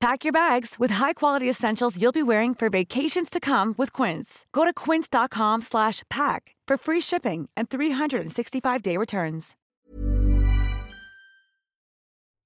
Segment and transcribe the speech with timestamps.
[0.00, 4.46] Pack your bags with high-quality essentials you'll be wearing for vacations to come with Quince.
[4.52, 9.56] Go to quince.com slash pack for free shipping and 365-day returns.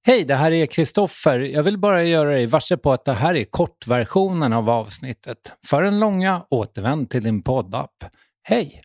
[0.05, 1.39] Hej, det här är Kristoffer.
[1.39, 5.37] Jag vill bara göra dig varse på att det här är kortversionen av avsnittet.
[5.67, 8.03] För den långa, återvänd till din poddapp.
[8.43, 8.81] Hej!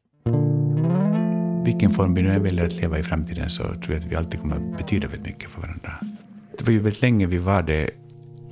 [1.64, 4.40] Vilken form vi nu väljer att leva i framtiden så tror jag att vi alltid
[4.40, 5.92] kommer att betyda väldigt mycket för varandra.
[6.58, 7.90] Det var ju väldigt länge vi var det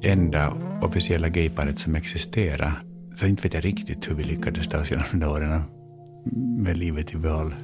[0.03, 0.53] enda
[0.83, 2.83] officiella gayparet som existerar.
[3.15, 5.63] Så inte vet jag riktigt hur vi lyckades ta oss genom de åren
[6.65, 7.55] med livet i behåll.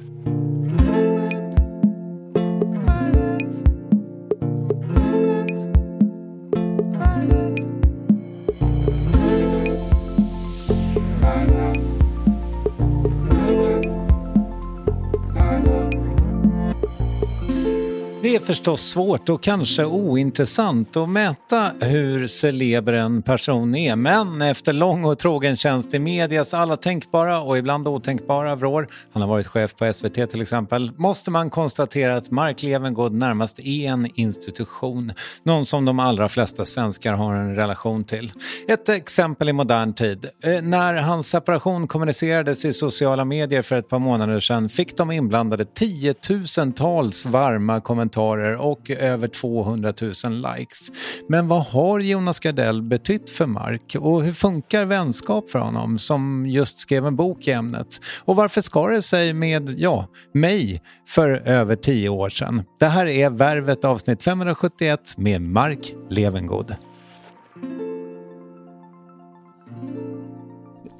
[18.33, 24.41] Det är förstås svårt och kanske ointressant att mäta hur celeber en person är men
[24.41, 29.29] efter lång och trogen tjänst i medias alla tänkbara och ibland otänkbara vrår, han har
[29.29, 34.09] varit chef på SVT till exempel, måste man konstatera att Mark Levengood närmast är en
[34.15, 35.13] institution.
[35.43, 38.31] Någon som de allra flesta svenskar har en relation till.
[38.67, 40.25] Ett exempel i modern tid.
[40.43, 45.11] Eh, När hans separation kommunicerades i sociala medier för ett par månader sedan fick de
[45.11, 48.22] inblandade tiotusentals varma kommentarer
[48.61, 50.11] och över 200 000
[50.57, 50.91] likes.
[51.29, 56.45] Men vad har Jonas Gardell betytt för Mark och hur funkar vänskap för honom som
[56.45, 57.99] just skrev en bok i ämnet?
[58.25, 62.63] Och varför skar det sig med, ja, mig för över tio år sedan?
[62.79, 66.75] Det här är Värvet avsnitt 571 med Mark Levengood.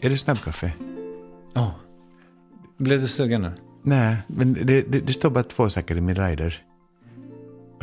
[0.02, 0.72] Är det snabbkaffe?
[1.54, 1.76] Ja.
[2.78, 3.52] Blev du sugen nu?
[3.84, 6.64] Nej, men det, det, det står bara två saker i min rider.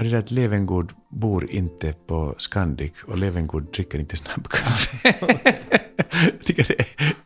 [0.01, 5.15] Och det är att Levengood bor inte på Scandic och Levengood dricker inte snabbkaffe.
[6.11, 6.75] jag tycker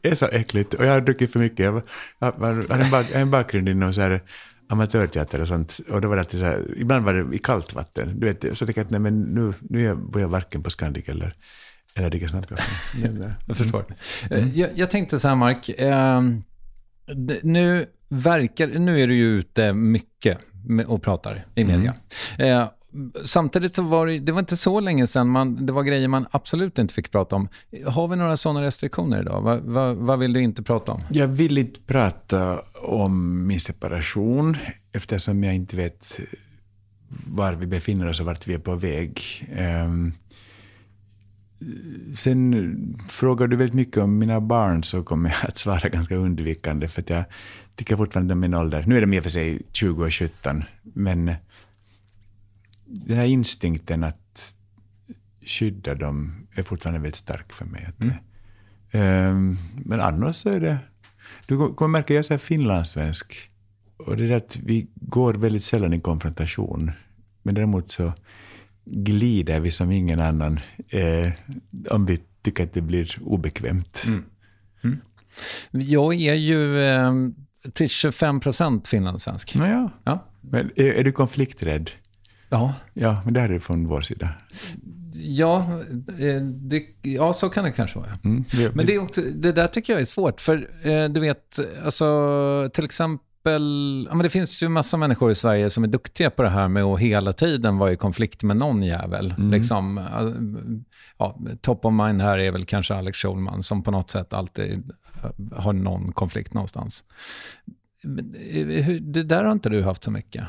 [0.00, 0.74] det är så äckligt.
[0.74, 1.58] Och jag har druckit för mycket.
[1.58, 1.82] Jag,
[2.18, 4.20] har en, bak, en bakgrund inom så här
[4.68, 5.80] amatörteater och sånt.
[5.90, 8.20] Och då var det alltid så här, ibland var det i kallt vatten.
[8.20, 11.08] Du vet, så tycker jag att nej, men nu, nu bor jag varken på Scandic
[11.08, 11.34] eller,
[11.94, 13.06] eller dricker snabbkaffe.
[13.06, 13.84] Eh, jag förstår.
[14.30, 14.50] Mm.
[14.54, 15.68] Jag, jag tänkte så här, Mark.
[15.68, 16.22] Eh,
[17.42, 20.38] nu, verkar, nu är du ju ute mycket
[20.86, 21.94] och pratar i media.
[22.38, 22.66] Eh,
[23.24, 26.26] samtidigt så var det, det var inte så länge sedan man, det var grejer man
[26.30, 27.48] absolut inte fick prata om.
[27.86, 29.42] Har vi några sådana restriktioner idag?
[29.42, 31.00] Vad, vad, vad vill du inte prata om?
[31.10, 34.56] Jag vill inte prata om min separation
[34.92, 36.20] eftersom jag inte vet
[37.26, 39.20] var vi befinner oss och vart vi är på väg.
[39.52, 40.12] Ehm,
[42.16, 46.88] sen frågar du väldigt mycket om mina barn så kommer jag att svara ganska undvikande
[46.88, 47.24] för att jag
[47.76, 48.84] tycker fortfarande de är min ålder.
[48.86, 51.34] Nu är de i och för sig 20 och 17 men
[52.84, 54.54] den här instinkten att
[55.46, 57.88] skydda dem är fortfarande väldigt stark för mig.
[57.88, 58.04] Att,
[58.90, 60.78] ehm, men annars så är det...
[61.46, 63.50] Du kommer märka att jag är så här finlandssvensk.
[63.96, 66.90] Och det är att vi går väldigt sällan i konfrontation.
[67.42, 68.12] Men däremot så
[68.84, 71.32] glider vi som ingen annan eh,
[71.90, 74.06] om vi tycker att det blir obekvämt.
[75.70, 77.12] Jag är ju eh,
[77.72, 79.54] till 25 procent finlandssvensk.
[79.54, 79.90] Nåja.
[80.04, 80.26] Ja.
[80.40, 81.90] Men är, är du konflikträdd?
[82.48, 82.74] Ja.
[82.92, 84.28] Ja, men det är du från vår sida.
[85.14, 85.80] Ja,
[86.18, 88.18] eh, det, ja, så kan det kanske vara.
[88.24, 88.44] Mm.
[88.74, 92.70] Men det, är också, det där tycker jag är svårt, för eh, du vet, alltså
[92.72, 96.42] till exempel, ja, men det finns ju massa människor i Sverige som är duktiga på
[96.42, 99.34] det här med att hela tiden vara i konflikt med någon jävel.
[99.38, 100.04] Liksom, eh,
[101.18, 104.92] ja, top of mind här är väl kanske Alex Schulman som på något sätt alltid
[105.22, 107.04] eh, har någon konflikt någonstans.
[108.52, 110.44] Eh, Det där har inte du haft så mycket.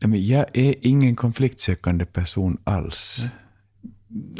[0.00, 3.22] Jag är ingen konfliktsökande person alls.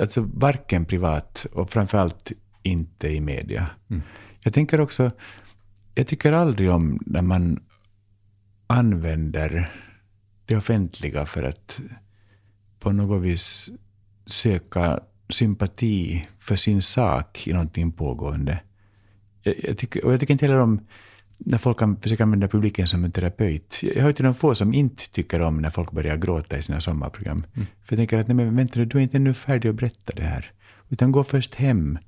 [0.01, 2.33] Alltså varken privat och framförallt
[2.63, 3.67] inte i media.
[4.41, 5.11] Jag tänker också,
[5.99, 7.61] jag tycker aldrig om när man
[8.67, 9.73] använder
[10.47, 11.81] det offentliga för att
[12.79, 13.71] på något vis
[14.27, 18.61] söka sympati för sin sak i någonting pågående.
[19.43, 20.81] Jag, jag, tycker, och jag tycker inte heller om
[21.39, 23.81] när folk kan försöka använda publiken som en terapeut.
[23.83, 26.81] Jag hör till de få som inte tycker om när folk börjar gråta i sina
[26.81, 27.47] sommarprogram.
[27.55, 30.13] För jag tänker att nej men vänta nu, du är inte ännu färdig att berätta
[30.17, 30.53] det här.
[30.89, 31.99] Utan gå först hem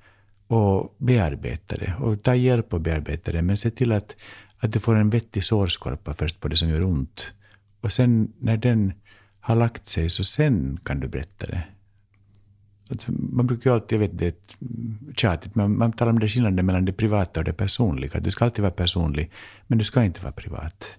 [0.51, 1.95] och bearbeta det.
[2.01, 3.43] Och ta hjälp och bearbeta det.
[3.43, 4.17] Men se till att,
[4.59, 7.35] att du får en vettig sårskorpa först på det som gör ont.
[7.81, 8.93] Och sen när den
[9.41, 11.63] har lagt sig, så sen kan du berätta det.
[12.91, 14.35] Alltså, man brukar ju alltid, jag vet det är
[15.17, 18.21] tjatigt, men man talar om det skillnaden mellan det privata och det personliga.
[18.21, 19.31] Du ska alltid vara personlig,
[19.67, 20.99] men du ska inte vara privat.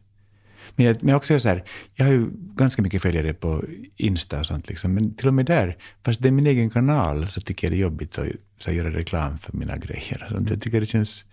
[0.75, 1.63] Men jag, men också så här,
[1.95, 3.63] jag har ju ganska mycket följare på
[3.97, 7.27] Insta och sånt, liksom, men till och med där, fast det är min egen kanal,
[7.27, 8.27] så tycker jag det är jobbigt att
[8.59, 10.23] så, göra reklam för mina grejer.
[10.25, 10.50] Och sånt.
[10.50, 11.25] Jag tycker det känns...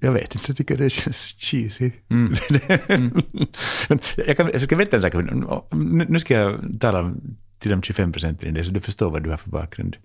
[0.00, 1.90] Jag vet inte, jag tycker det känns cheesy.
[3.88, 5.14] Men jag, kan, jag ska berätta en sak.
[6.08, 7.14] Nu ska jag tala
[7.58, 9.96] till de 25 procenten så du förstår vad du har för bakgrund.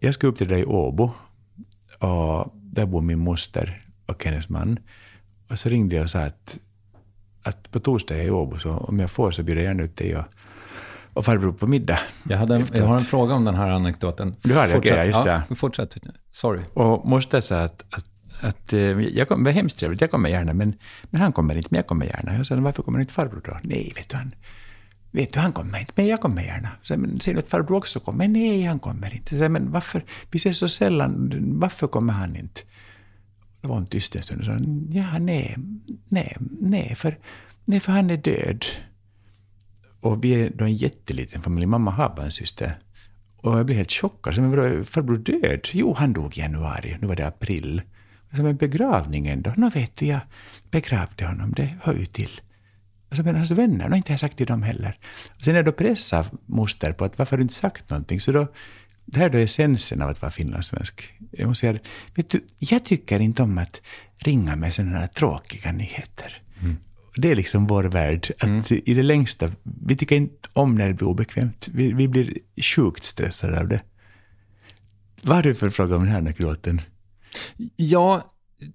[0.00, 1.12] Jag ska upp till dig i Åbo,
[1.98, 4.78] och där bor min moster och hennes man.
[5.50, 6.58] Och så ringde jag och sa att,
[7.46, 9.82] att på torsdag är jag i Åbo, så om jag får så bjuder jag gärna
[9.82, 10.24] ut dig och,
[11.12, 11.98] och farbror på middag.
[12.28, 14.36] Jag, hade en, jag har en fråga om den här anekdoten.
[14.42, 14.76] Du har det?
[14.76, 15.42] Okej, ja, just det.
[15.48, 15.96] Ja, fortsätt.
[16.30, 16.60] Sorry.
[16.74, 18.04] Och moster sa att, att,
[18.40, 20.74] att eh, jag kom, det var hemskt trevligt, jag kommer gärna, men,
[21.10, 22.36] men han kommer inte, men jag kommer gärna.
[22.36, 23.58] Jag sa, varför kommer inte farbror då?
[23.62, 24.34] Nej, vet du, han,
[25.10, 26.68] vet du, han kommer inte, men jag kommer gärna.
[26.82, 28.28] Så, men ser du att farbror också kommer?
[28.28, 29.38] Nej, han kommer inte.
[29.38, 32.60] Så, men varför, vi ses så sällan, varför kommer han inte?
[33.66, 34.52] Det var en tyst en stund och sa,
[34.90, 35.56] ja, nej,
[36.08, 37.18] nej, nej, för,
[37.64, 38.64] nej, för han är död.
[40.00, 41.66] Och vi är då en jätteliten familj.
[41.66, 42.78] Mamma har bara en syster.
[43.36, 44.34] Och jag blev helt chockad.
[44.34, 45.68] Så, men vadå, farbror död?
[45.72, 46.96] Jo, han dog i januari.
[47.00, 47.82] Nu var det april.
[48.36, 49.52] Så, men begravningen då?
[49.56, 50.20] Nå vet du, jag
[50.70, 51.52] begravde honom.
[51.52, 52.40] Det hör ju till.
[53.12, 54.94] Så, men hans vänner, har inte jag sagt till dem heller.
[55.36, 58.20] Och sen är då pressar moster på att varför har du inte sagt någonting?
[58.20, 58.46] Så då,
[59.06, 61.12] det här är då essensen av att vara finlandssvensk.
[61.38, 61.80] Hon säger,
[62.14, 63.82] vet du, jag tycker inte om att
[64.18, 66.42] ringa med sådana här tråkiga nyheter.
[67.16, 68.32] Det är liksom vår värld.
[68.38, 69.52] Att I det längsta,
[69.86, 71.68] vi tycker inte om när det blir obekvämt.
[71.72, 73.82] Vi, vi blir sjukt stressade av det.
[75.22, 76.80] Vad har du för fråga om den här anekdoten?
[77.76, 78.30] Ja,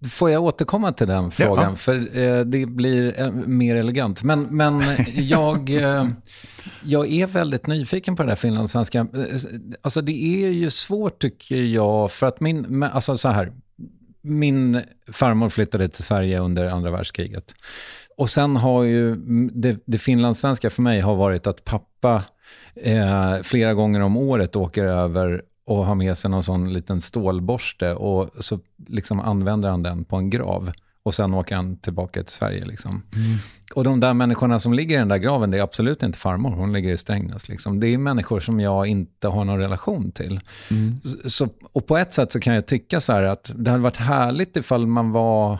[0.09, 1.69] får jag återkomma till den frågan?
[1.69, 1.75] Ja.
[1.75, 4.23] För eh, det blir eh, mer elegant.
[4.23, 4.81] Men, men
[5.13, 6.07] jag, eh,
[6.83, 8.99] jag är väldigt nyfiken på det där finlandssvenska.
[8.99, 9.07] Eh,
[9.81, 13.51] Alltså det är ju svårt tycker jag, för att min, alltså så här,
[14.21, 14.81] min
[15.11, 17.55] farmor flyttade till Sverige under andra världskriget.
[18.17, 19.15] Och sen har ju
[19.53, 22.23] det, det finlandssvenska för mig har varit att pappa
[22.75, 27.93] eh, flera gånger om året åker över och har med sig någon sån liten stålborste
[27.93, 30.71] och så liksom använder han den på en grav.
[31.03, 32.65] Och sen åker han tillbaka till Sverige.
[32.65, 33.03] Liksom.
[33.75, 36.51] Och de där människorna som ligger i den där graven, det är absolut inte farmor.
[36.51, 37.49] Hon ligger i Strängnäs.
[37.49, 37.79] Liksom.
[37.79, 40.39] Det är människor som jag inte har någon relation till.
[41.03, 43.83] Så, så, och på ett sätt så kan jag tycka så här att det hade
[43.83, 45.59] varit härligt ifall man var...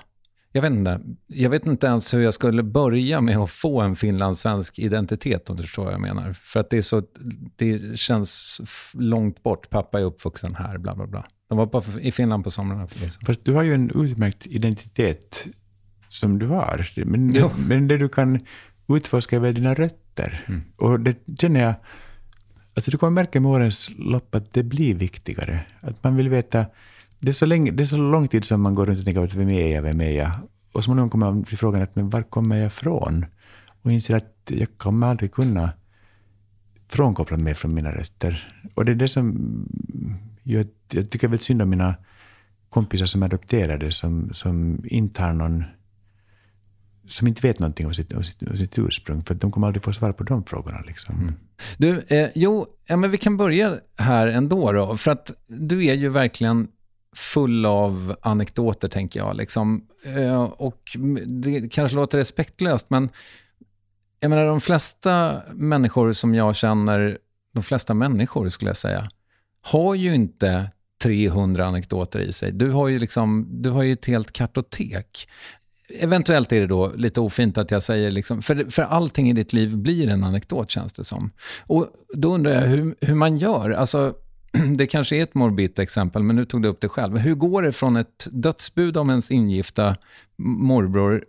[0.52, 3.96] Jag vet inte, jag vet inte ens hur jag skulle börja med att få en
[3.96, 6.34] finlandssvensk identitet, om du förstår vad jag menar.
[6.34, 7.04] För att det, är så,
[7.56, 8.62] det känns
[8.94, 9.70] långt bort.
[9.70, 11.26] Pappa är uppvuxen här, bla bla bla.
[11.50, 12.88] De var bara i Finland på somrarna.
[13.02, 13.26] Liksom.
[13.26, 15.48] Fast du har ju en utmärkt identitet
[16.10, 17.06] som du har.
[17.06, 17.52] Men, Jo.
[17.68, 18.40] men det du kan
[18.90, 20.48] utforska är väl dina rötter.
[20.78, 21.74] Och det känner jag...
[22.74, 25.66] Alltså du kommer märka med årens lopp att det blir viktigare.
[25.82, 26.66] Att man vill veta...
[27.22, 29.38] Det är så, länge, det är så lång tid som man går runt och tänker
[29.38, 30.32] vem är jag, vem är jag?
[30.72, 33.26] Och småningom kommer man till frågan att men var kommer jag ifrån?
[33.82, 35.72] Och inser att jag kommer aldrig kunna
[36.88, 38.54] frånkoppla mig från mina rötter.
[38.76, 39.38] Och det är det som
[40.44, 41.96] jag, jag tycker väldigt synd om mina
[42.70, 45.64] kompisar som är adopterade som, som inte har någon
[47.08, 49.84] som inte vet någonting om sitt, om sitt, om sitt ursprung, för de kommer aldrig
[49.84, 50.82] få svar på de frågorna.
[50.88, 51.16] Liksom.
[51.20, 51.34] Mm.
[51.78, 54.98] Du, eh, jo, ja, men vi kan börja här ändå då.
[54.98, 56.68] För att du är ju verkligen
[57.16, 59.36] full av anekdoter, tänker jag.
[59.36, 59.88] Liksom.
[60.06, 63.10] Eh, och det kanske låter respektlöst, men
[64.20, 67.18] jag menar de flesta människor som jag känner
[67.54, 69.10] de flesta människor skulle jag säga,
[69.62, 70.72] har ju inte
[71.04, 72.52] 300 anekdoter i sig.
[72.52, 75.30] Du har ju, liksom, du har ju ett helt kartotek.
[76.00, 79.54] Eventuellt är det då lite ofint att jag säger, liksom, för, för allting i ditt
[79.54, 81.32] liv blir en anekdot känns det som.
[81.60, 83.70] Och då undrar jag hur, hur man gör.
[83.70, 84.14] Alltså,
[84.76, 87.18] det kanske är ett morbitt exempel, men nu tog du upp det själv.
[87.18, 89.96] Hur går det från ett dödsbud om ens ingifta
[90.38, 91.26] morbror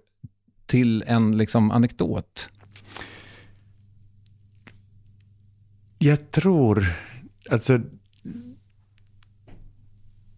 [0.66, 2.50] till en liksom, anekdot?
[5.98, 6.86] Jag tror,
[7.50, 7.80] alltså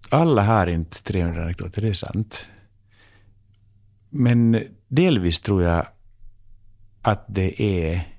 [0.09, 2.49] alla har inte 300 anekdoter, det är sant.
[4.11, 5.87] Men delvis tror jag
[7.03, 8.15] att det är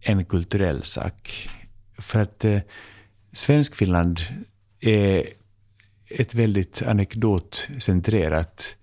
[0.00, 1.48] en kulturell sak.
[1.98, 2.60] För att eh,
[3.32, 4.20] Svenskfinland
[4.80, 5.26] är
[6.10, 8.74] ett väldigt anekdotcentrerat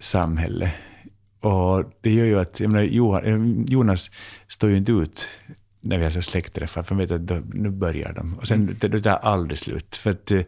[0.00, 0.72] samhälle.
[1.40, 4.10] Och det gör ju att, menar, eh, Jonas
[4.48, 5.28] står ju inte ut
[5.80, 8.38] när vi har så släktträffar, för man vet att då, nu börjar de.
[8.38, 9.96] Och sen, det, det tar aldrig slut.
[9.96, 10.40] För att eh,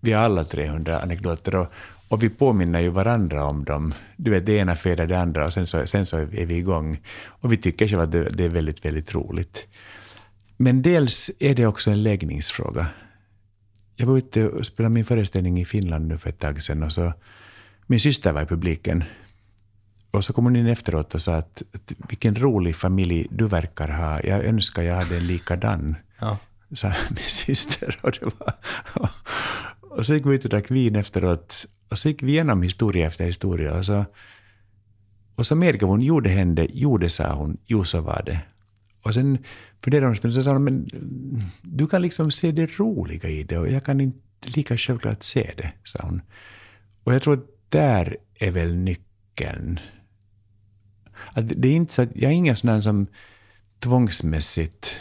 [0.00, 1.72] vi har alla 300 anekdoter och,
[2.08, 3.94] och vi påminner ju varandra om dem.
[4.16, 7.00] Du vet, det ena föder det andra och sen så, sen så är vi igång.
[7.24, 9.66] Och vi tycker själva att det, det är väldigt, väldigt roligt.
[10.56, 12.86] Men dels är det också en läggningsfråga.
[13.96, 16.92] Jag var ute och spelade min föreställning i Finland nu för ett tag sedan och
[16.92, 17.12] så
[17.86, 19.04] min syster var i publiken.
[20.10, 23.88] Och så kom hon in efteråt och sa att, att vilken rolig familj du verkar
[23.88, 24.20] ha.
[24.20, 25.96] Jag önskar jag hade en likadan.
[26.18, 26.38] Ja.
[26.74, 27.98] Sa min syster.
[28.02, 28.54] Och, det var,
[29.98, 31.66] och så gick vi ut och drack vin efteråt.
[31.90, 33.74] Och så gick vi igenom historia efter historia.
[33.74, 34.04] Och så,
[35.34, 38.40] och så medgav hon, jo det hände, jo det sa hon, jo så var det.
[39.02, 39.38] Och sen
[39.84, 40.88] funderade hon en och sa hon, men
[41.62, 45.50] du kan liksom se det roliga i det och jag kan inte lika självklart se
[45.56, 46.22] det, sa hon.
[47.04, 49.80] Och jag tror att där är väl nyckeln.
[51.32, 53.06] Att det är inte så att, jag är ingen sån som
[53.78, 54.96] tvångsmässigt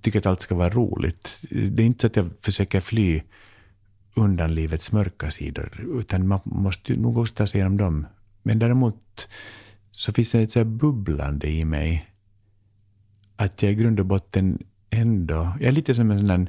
[0.00, 1.44] tycker att allt ska vara roligt.
[1.50, 3.22] Det är inte så att jag försöker fly
[4.14, 8.06] undan livets mörka sidor, utan man måste nog också ta sig igenom dem.
[8.42, 9.28] Men däremot
[9.90, 12.09] så finns det ett så bubblande i mig,
[13.40, 14.58] att jag i grund och botten
[14.90, 15.52] ändå...
[15.60, 16.48] Jag är lite som en sån där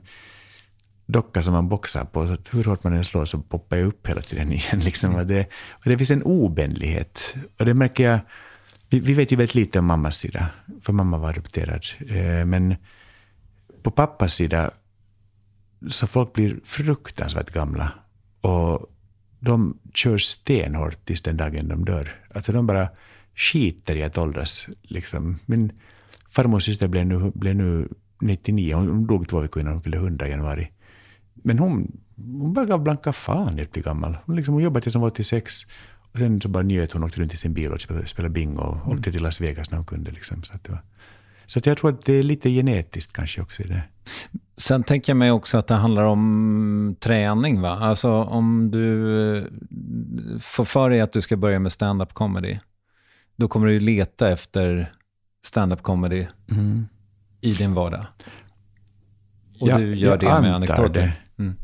[1.05, 4.07] docka som man boxar på, så hur hårt man än slår så poppar jag upp
[4.07, 4.79] hela tiden igen.
[4.79, 5.15] Liksom.
[5.15, 7.35] Och det, och det finns en obändlighet.
[7.59, 8.19] Och det märker jag...
[8.89, 10.49] Vi, vi, vet ju väldigt lite om mammas sida,
[10.81, 11.85] för mamma var adopterad.
[12.09, 12.75] Eh, men
[13.83, 14.71] på pappas sida
[15.89, 17.91] så folk blir fruktansvärt gamla
[18.41, 18.87] och
[19.39, 22.09] de kör stenhårt tills den dagen de dör.
[22.33, 22.89] Alltså de bara
[23.35, 24.67] skiter i att åldras.
[24.81, 25.39] Liksom.
[25.45, 25.71] Min
[26.31, 27.87] farmors syster blev nu, blev nu
[28.21, 30.71] 99, hon dog två veckor innan hon fyllde 100 i januari.
[31.33, 34.17] Men hon, hon bara gav blanka fan i att bli gammal.
[34.25, 35.53] Hon, liksom, hon jobbade tills hon var 86
[36.11, 38.61] och sen så bara njöt hon, åkte runt i sin bil och spelade, spelade bingo
[38.61, 38.87] och mm.
[38.87, 40.11] åkte till Las Vegas när hon kunde.
[40.11, 40.43] Liksom.
[40.43, 40.81] Så, att det var,
[41.45, 43.83] så att jag tror att det är lite genetiskt kanske också i det.
[44.57, 47.61] Sen tänker jag mig också att det handlar om träning.
[47.61, 47.69] va?
[47.69, 49.43] Alltså om du eh,
[50.39, 52.57] får för dig att du ska börja med stand-up comedy,
[53.35, 54.93] då kommer du leta efter
[55.43, 56.87] stand-up comedy mm.
[57.41, 58.05] i din vardag.
[59.59, 61.23] Och ja, du gör det med anekdoter.
[61.39, 61.55] Mm.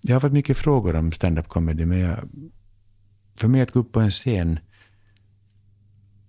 [0.00, 2.28] Jag har fått mycket frågor om stand-up comedy, men jag,
[3.38, 4.58] för mig att gå upp på en scen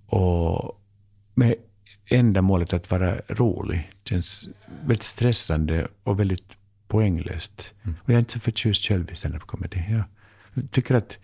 [0.05, 0.81] och
[1.33, 1.55] med
[2.05, 6.57] enda målet att vara rolig känns väldigt stressande och väldigt
[6.87, 7.73] poänglöst.
[7.83, 7.95] Mm.
[8.03, 10.03] Och jag är inte så förtjust själv i standup-comedy.
[10.53, 11.19] Jag tycker att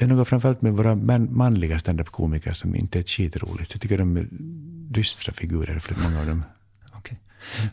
[0.00, 3.72] det är något framförallt med våra manliga standup-komiker som inte är ett skitroligt.
[3.72, 4.28] Jag tycker de är
[4.92, 6.42] dystra figurer, för många av dem.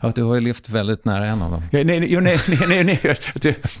[0.02, 1.62] Ja, du har ju levt väldigt nära en av dem.
[1.70, 3.18] Ja, nej, nej, nej, nej, nej,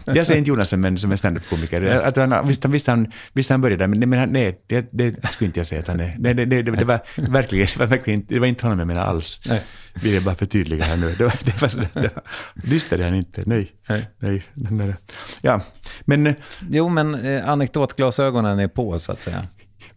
[0.06, 2.42] Jag säger inte Jonas som en, som en standup-komiker.
[2.46, 5.66] visst, visst, han, visst han började där, men, men nej, det, det skulle inte jag
[5.66, 6.16] säga att han är.
[6.18, 8.88] Nej, det, det, det, det, var, verkligen, det, var verkligen, det var inte honom jag
[8.88, 9.42] menade alls.
[9.46, 9.62] Nej.
[10.02, 11.14] Vill jag bara förtydliga här nu.
[11.18, 12.22] Det var, det var, det var,
[12.54, 13.42] dyster är han inte.
[13.46, 13.72] Nej.
[13.88, 14.10] Nej.
[14.18, 14.94] nej, nej.
[15.40, 15.60] Ja,
[16.04, 16.34] men...
[16.70, 19.46] Jo, men eh, anekdotglasögonen är på, så att säga.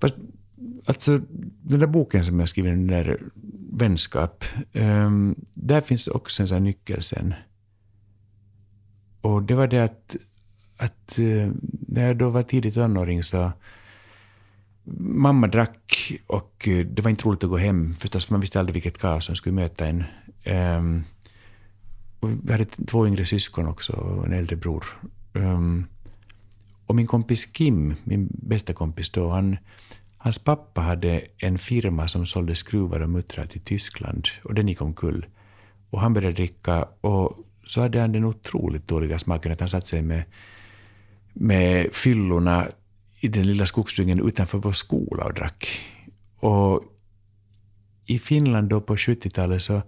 [0.02, 0.16] Fast,
[0.86, 1.20] alltså,
[1.64, 3.20] den där boken som jag skrev, den där
[3.72, 4.44] vänskap.
[4.74, 7.34] Um, där finns också en sån nyckel sen.
[9.22, 10.16] Och det var det att,
[10.80, 11.52] att uh,
[11.88, 13.52] när jag då var tidigt tonåring så
[14.98, 18.74] Mamma drack och eh, det var inte roligt att gå hem förstås, man visste aldrig
[18.74, 20.04] vilket kaos som skulle möta en.
[20.46, 21.04] Um,
[22.20, 24.86] och vi hade två yngre syskon också och en äldre bror.
[25.34, 25.86] Um,
[26.86, 29.58] och min kompis Kim, min bästa kompis då, han
[30.24, 34.82] Hans pappa hade en firma som sålde skruvar och muttrar till Tyskland och den gick
[34.82, 35.26] omkull.
[35.90, 39.88] Och han började dricka och så hade han den otroligt dåliga smaken att han satt
[39.88, 40.24] sig med,
[41.34, 42.68] med fyllorna
[43.20, 45.68] i den lilla skogsdungen utanför vår skola och drack.
[46.36, 46.84] Och
[48.06, 49.82] i Finland då på 70-talet så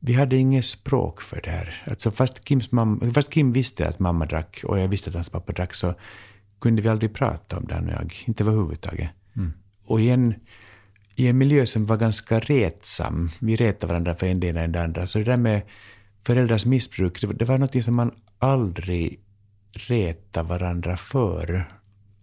[0.00, 1.82] vi hade inget språk för det här.
[1.86, 5.28] Alltså fast, Kims mamma, fast Kim visste att mamma drack och jag visste att hans
[5.28, 5.94] pappa drack så
[6.60, 8.14] kunde vi aldrig prata om det, han och jag.
[8.26, 9.10] Inte överhuvudtaget.
[9.36, 9.52] Mm.
[9.86, 10.34] Och i en,
[11.16, 14.82] i en miljö som var ganska retsam, vi retade varandra för en del än det
[14.82, 15.62] andra, så det där med
[16.22, 19.20] föräldrars missbruk, det, det var något som man aldrig
[19.72, 21.68] retade varandra för.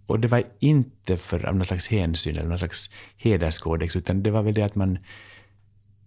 [0.06, 4.32] Och det var inte för av någon slags hänsyn eller någon slags hederskodex, utan det
[4.32, 4.98] var väl det att man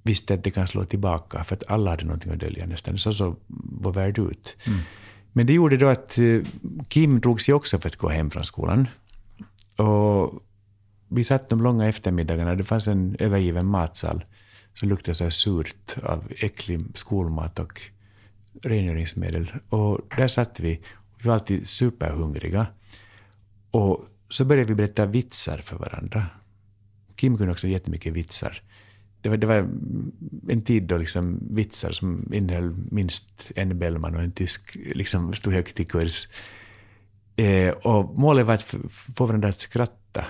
[0.03, 2.99] visste att det kan slå tillbaka, för att alla hade någonting att dölja nästan.
[2.99, 3.37] Så såg
[3.81, 4.57] vår värld ut.
[4.67, 4.79] Mm.
[5.33, 6.41] Men det gjorde då att eh,
[6.89, 8.89] Kim drog sig också för att gå hem från skolan.
[9.77, 10.43] Och
[11.09, 14.25] vi satt de långa eftermiddagarna, det fanns en övergiven matsal
[14.75, 17.81] som luktade så här surt av äcklig skolmat och
[18.63, 19.53] rengöringsmedel.
[19.69, 20.81] Och där satt vi.
[21.19, 22.67] Vi var alltid superhungriga.
[23.71, 26.27] Och så började vi berätta vitsar för varandra.
[27.17, 28.63] Kim kunde också jättemycket vitsar.
[29.21, 29.69] Det var, det var
[30.49, 35.53] en tid då liksom vitsar som innehöll minst en Bellman och en tysk liksom stod
[35.53, 36.29] högt i kurs.
[37.37, 38.75] Eh, och målet var att
[39.17, 40.25] få varandra att skratta.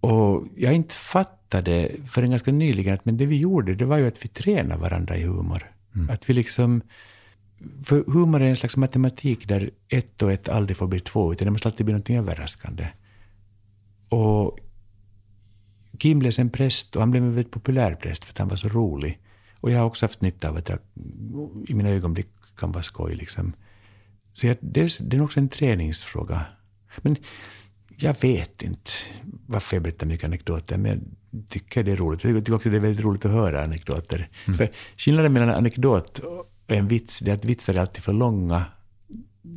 [0.00, 4.06] Och jag inte fattade förrän ganska nyligen att men det vi gjorde det var ju
[4.06, 5.72] att vi tränade varandra i humor.
[5.94, 6.10] Mm.
[6.10, 6.82] Att vi liksom...
[7.84, 11.44] För humor är en slags matematik där ett och ett aldrig får bli två, utan
[11.44, 12.88] det måste alltid bli något överraskande.
[14.08, 14.58] Och
[15.98, 18.56] Kim blev sen präst och han blev en väldigt populär präst för att han var
[18.56, 19.20] så rolig.
[19.60, 20.78] Och jag har också haft nytta av att jag
[21.68, 23.14] i mina ögonblick kan vara skoj.
[23.14, 23.52] Liksom.
[24.32, 26.46] Så jag, det, är, det är också en träningsfråga.
[26.96, 27.16] Men
[28.02, 28.90] jag vet inte
[29.46, 32.24] varför jag berättar mycket anekdoter, men jag tycker det är roligt.
[32.24, 34.28] Jag tycker också det är väldigt roligt att höra anekdoter.
[34.46, 34.58] Mm.
[34.58, 38.12] För skillnaden mellan en anekdot och en vits, det är att vitsar är alltid för
[38.12, 38.64] långa.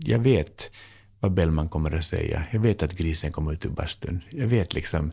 [0.03, 0.71] Jag vet
[1.19, 2.43] vad Bellman kommer att säga.
[2.51, 4.21] Jag vet att grisen kommer ut ur bastun.
[4.29, 5.12] Jag vet liksom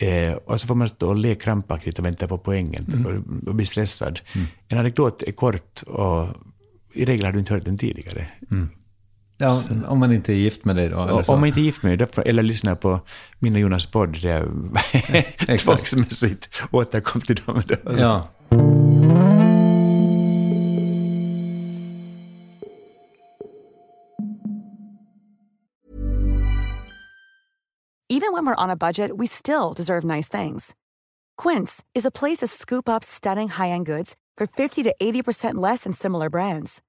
[0.00, 3.06] Eh, och så får man stå och le krampaktigt och vänta på poängen mm.
[3.06, 4.20] och, och bli stressad.
[4.34, 4.46] Mm.
[4.68, 6.28] En anekdot är kort och
[6.92, 8.26] i regel har du inte hört den tidigare.
[8.50, 8.68] Mm.
[9.40, 11.02] Ja, om man inte är gift med dig då?
[11.02, 11.32] Eller så.
[11.32, 13.00] Om man inte är gift med dig, eller lyssnar på
[13.38, 14.48] min och Jonas podd, där
[15.48, 17.62] jag tvångsmässigt återkom till dem.
[17.98, 18.28] Ja.
[28.12, 30.74] Even when we're on a budget we still deserve nice things.
[31.42, 35.84] Quince is a place to scoop up stunning high-end goods for 50 to 80% less
[35.84, 36.82] than similar brands.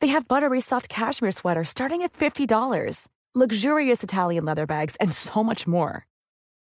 [0.00, 5.44] They have buttery soft cashmere sweaters starting at $50, luxurious Italian leather bags, and so
[5.44, 6.06] much more.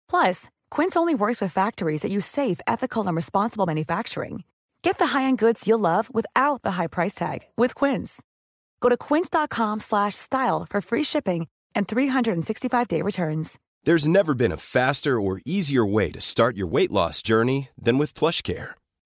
[0.09, 4.43] Plus, Quince only works with factories that use safe, ethical, and responsible manufacturing.
[4.81, 8.23] Get the high-end goods you'll love without the high price tag with Quince.
[8.79, 13.59] Go to quince.com/style for free shipping and 365-day returns.
[13.83, 17.97] There's never been a faster or easier way to start your weight loss journey than
[17.97, 18.73] with PlushCare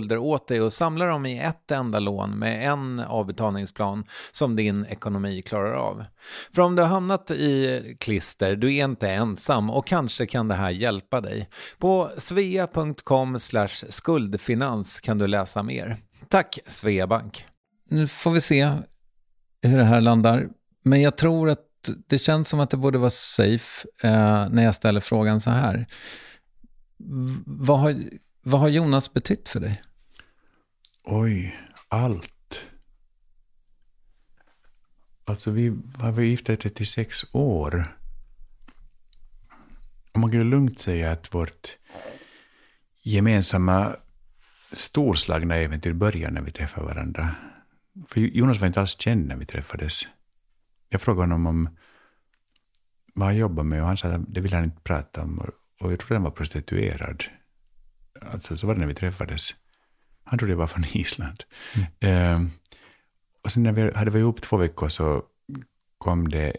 [0.00, 4.86] skulder åt dig och samla dem i ett enda lån med en avbetalningsplan som din
[4.86, 6.04] ekonomi klarar av.
[6.52, 10.54] För om du har hamnat i klister, du är inte ensam och kanske kan det
[10.54, 11.48] här hjälpa dig.
[11.78, 13.38] På svea.com
[13.88, 15.96] skuldfinans kan du läsa mer.
[16.28, 17.44] Tack Sveabank.
[17.90, 18.72] Nu får vi se
[19.62, 20.48] hur det här landar.
[20.84, 21.66] Men jag tror att
[22.06, 25.86] det känns som att det borde vara safe eh, när jag ställer frågan så här.
[27.46, 27.96] Vad har,
[28.42, 29.82] vad har Jonas betytt för dig?
[31.04, 31.56] Oj,
[31.88, 32.70] allt.
[35.24, 37.96] Alltså vi var varit gifta i 36 år.
[40.12, 41.78] Och man kan ju lugnt säga att vårt
[43.02, 43.96] gemensamma
[44.72, 47.34] storslagna äventyr började när vi träffade varandra.
[48.08, 50.02] För Jonas var inte alls känd när vi träffades.
[50.88, 51.76] Jag frågade honom om
[53.14, 55.38] vad han jobbade med och han sa att det ville han inte prata om.
[55.80, 57.24] Och jag trodde han var prostituerad.
[58.20, 59.54] Alltså, så var det när vi träffades.
[60.30, 61.44] Han trodde jag var från Island.
[62.00, 62.44] Mm.
[62.44, 62.50] Eh,
[63.44, 65.22] och sen när vi hade varit ihop två veckor så
[65.98, 66.52] kom det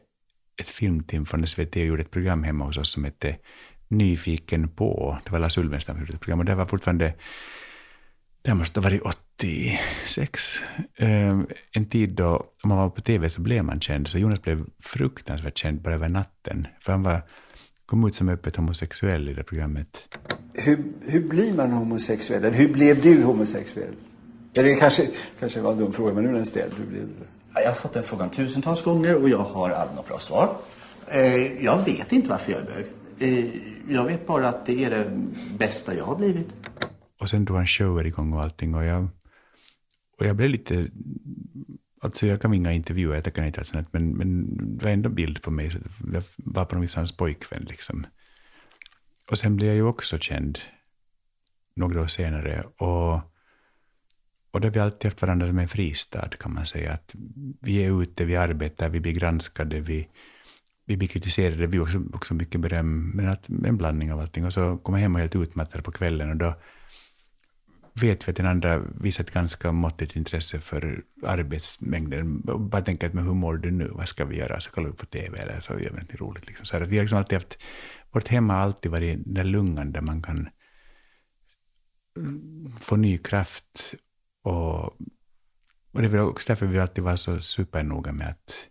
[0.61, 3.37] ett filmteam från SVT och gjorde ett program hemma hos oss som hette
[3.87, 5.17] Nyfiken på.
[5.25, 7.13] Det var Lars Ulvenstam som gjorde ett program och det var fortfarande,
[8.41, 10.59] det måste ha varit 86.
[10.95, 11.39] Eh,
[11.71, 14.65] en tid då, om man var på TV så blev man känd, så Jonas blev
[14.79, 16.67] fruktansvärt känd bara över natten.
[16.79, 17.21] För han var,
[17.91, 20.17] kom ut som öppet homosexuell i det programmet.
[20.53, 22.43] Hur, hur blir man homosexuell?
[22.43, 23.95] Eller hur blev du homosexuell?
[24.53, 25.07] Eller kanske,
[25.39, 26.73] kanske var en dum fråga, men nu är den ställd.
[26.77, 27.61] Hur blev det?
[27.61, 30.55] Jag har fått den frågan tusentals gånger och jag har aldrig något bra svar.
[31.07, 32.85] Eh, jag vet inte varför jag är bög.
[33.19, 33.45] Eh,
[33.89, 35.27] jag vet bara att det är det
[35.57, 36.47] bästa jag har blivit.
[37.19, 39.07] Och sen drog han shower igång och allting och jag,
[40.19, 40.87] och jag blev lite...
[42.03, 45.41] Alltså jag kan inga intervjuer, jag tänker inte sånt, men, men det var ändå bild
[45.41, 45.71] på mig.
[46.13, 48.05] Jag var på något vis hans pojkvän liksom.
[49.31, 50.59] Och sen blev jag ju också känd
[51.75, 52.63] några år senare.
[52.77, 53.13] Och,
[54.51, 56.93] och då har vi alltid haft varandra som en fristad kan man säga.
[56.93, 57.15] Att
[57.61, 60.07] vi är ute, vi arbetar, vi blir granskade, vi,
[60.85, 63.11] vi blir kritiserade, vi får också, också mycket beröm.
[63.15, 64.45] Men att, en blandning av allting.
[64.45, 66.55] Och så kommer jag hem och helt utmattad på kvällen och då
[67.93, 72.41] vet vi att den andra visar ett ganska måttligt intresse för arbetsmängden.
[72.41, 74.95] Bara tänka att men hur mår du nu, vad ska vi göra, så kollar vi
[74.95, 76.47] på TV eller så gör vi något roligt.
[76.47, 76.65] Liksom.
[76.65, 77.57] Så här, vi har liksom alltid haft,
[78.11, 80.49] vårt hem har alltid varit den där lungan där man kan
[82.79, 83.93] få ny kraft.
[84.43, 84.83] Och,
[85.91, 88.67] och det är också därför vi alltid var så supernoga med att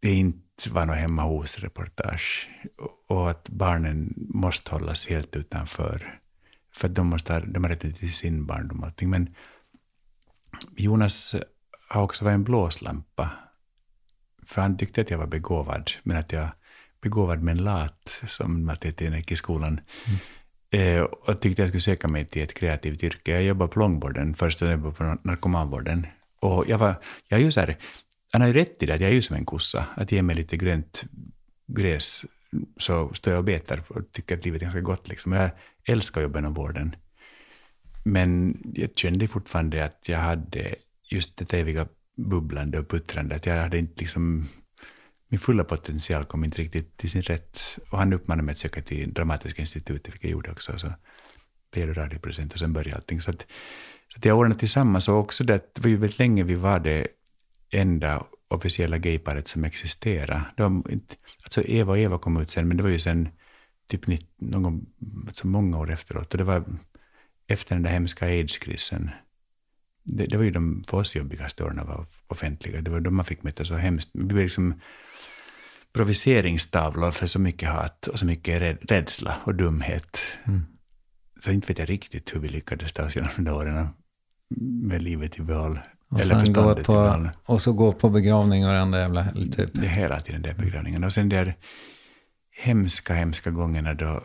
[0.00, 2.48] det inte var något hemma hos-reportage.
[3.08, 6.20] Och att barnen måste hållas helt utanför
[6.76, 9.10] för att de, måste ha, de har rätt till sin barndom och allting.
[9.10, 9.34] Men
[10.76, 11.34] Jonas
[11.88, 13.30] har också varit en blåslampa.
[14.46, 16.48] För han tyckte att jag var begåvad, men att jag
[17.00, 19.80] begåvad men lat, som Matti gick i skolan.
[20.06, 20.18] Mm.
[20.70, 23.30] Eh, och tyckte jag skulle söka mig till ett kreativt yrke.
[23.32, 26.06] Jag jobbade på långvården först, och jobbade på narkomanvården.
[26.40, 26.94] Och jag var,
[27.28, 27.76] jag är ju så här,
[28.32, 29.86] han har ju rätt i det, att jag är ju som en kossa.
[29.94, 31.04] Att ge mig lite grönt
[31.66, 32.24] gräs
[32.76, 35.08] så står jag och betar och tycker att livet är ganska gott.
[35.08, 35.32] Liksom.
[35.32, 35.50] Jag
[35.88, 36.96] älskar jobben inom vården.
[38.04, 40.74] Men jag kände fortfarande att jag hade
[41.10, 43.34] just det eviga bubblande och puttrande.
[43.34, 44.48] Att jag hade inte liksom...
[45.28, 47.58] Min fulla potential kom inte riktigt till sin rätt.
[47.90, 50.78] Och han uppmanade mig att söka till Dramatiska institutet, vilket jag gjorde också.
[50.78, 50.92] Så
[51.72, 53.20] blev jag radioproducent och sen började allting.
[53.20, 53.46] Så att,
[54.08, 55.08] så att jag ordnade tillsammans.
[55.08, 57.06] Och också det, det var ju väldigt länge vi var det
[57.70, 60.42] enda officiella gayparet som existerade.
[61.42, 63.28] Alltså Eva och Eva kom ut sen, men det var ju sen
[63.86, 64.86] typ någon,
[65.32, 66.32] så många år efteråt.
[66.32, 66.64] Och det var
[67.46, 69.10] efter den där hemska aidskrisen.
[70.04, 72.80] Det, det var ju de för oss jobbigaste åren av offentliga.
[72.80, 74.10] Det var då man fick möta så hemskt.
[74.12, 74.80] Vi blev liksom
[75.92, 80.20] proviseringstavlor för så mycket hat och så mycket rädsla och dumhet.
[80.44, 80.64] Mm.
[81.40, 83.88] Så inte vet jag riktigt hur vi lyckades ta oss genom de åren
[84.82, 85.80] med livet i behåll.
[86.08, 89.72] Och, eller gå på, och så gå på begravning varenda jävla helg typ.
[89.72, 91.04] Det är hela tiden det begravningen.
[91.04, 91.56] Och sen där
[92.56, 94.24] hemska, hemska gångerna då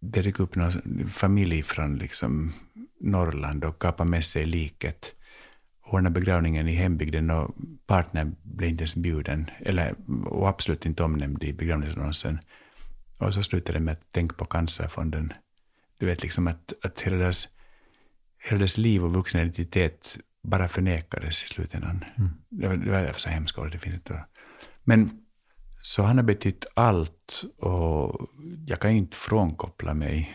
[0.00, 2.52] det dök upp någon familj från liksom
[3.00, 5.14] Norrland och kapade med sig liket.
[5.82, 7.54] Ordnade begravningen i hembygden och
[7.86, 9.94] partnern blev inte ens bjuden, eller,
[10.26, 12.38] och absolut inte omnämnd i begravningsannonsen.
[13.18, 15.32] Och så slutade det med att tänka på Cancerfonden.
[15.98, 17.48] Du vet liksom att, att hela, deras,
[18.38, 22.04] hela deras liv och vuxna identitet bara förnekades i slutändan.
[22.16, 22.30] Mm.
[22.48, 24.24] Det, var, det var så hemskt det finns inte.
[24.84, 25.27] Men
[25.88, 28.28] så han har betytt allt och
[28.66, 30.30] jag kan inte frånkoppla mig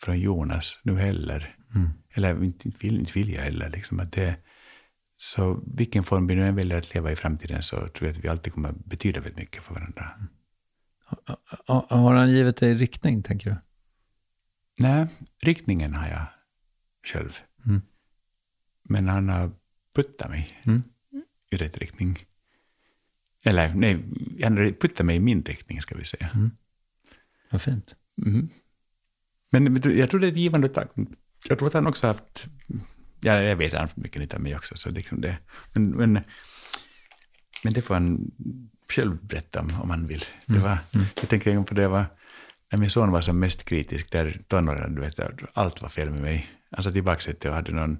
[0.00, 1.56] från Jonas nu heller.
[1.74, 1.90] Mm.
[2.14, 3.70] Eller inte vill, inte vill jag heller.
[3.70, 4.36] Liksom att det,
[5.16, 8.24] så vilken form vi nu än väljer att leva i framtiden så tror jag att
[8.24, 10.10] vi alltid kommer betyda väldigt mycket för varandra.
[10.16, 10.28] Mm.
[11.88, 13.56] Har han givit dig riktning, tänker du?
[14.78, 15.06] Nej,
[15.42, 16.26] riktningen har jag
[17.06, 17.38] själv.
[17.66, 17.82] Mm.
[18.82, 19.52] Men han har
[19.94, 20.82] puttat mig Mm.
[21.50, 22.18] i rätt riktning.
[23.44, 24.04] Eller nej,
[24.42, 26.30] han puttat mig i min riktning ska vi säga.
[26.34, 26.50] Mm.
[27.50, 27.96] Vad fint.
[28.16, 28.48] Mhm.
[29.50, 30.88] Men jag tror det är ett givande tag.
[31.48, 32.46] Jag tror att han också haft,
[33.20, 34.76] ja, jag vet han har haft mycket nytta av mig också.
[34.76, 35.36] Så liksom det,
[35.72, 36.12] men, men,
[37.64, 38.30] men det får han
[38.90, 40.24] själv berätta om, om han vill.
[40.46, 40.78] Det var,
[41.20, 42.04] Jag tänker på det, var,
[42.72, 45.20] när min son var som mest kritisk, där tonåren, du vet,
[45.52, 46.50] allt var fel med mig.
[46.70, 47.98] Han satt i baksätet och hade någon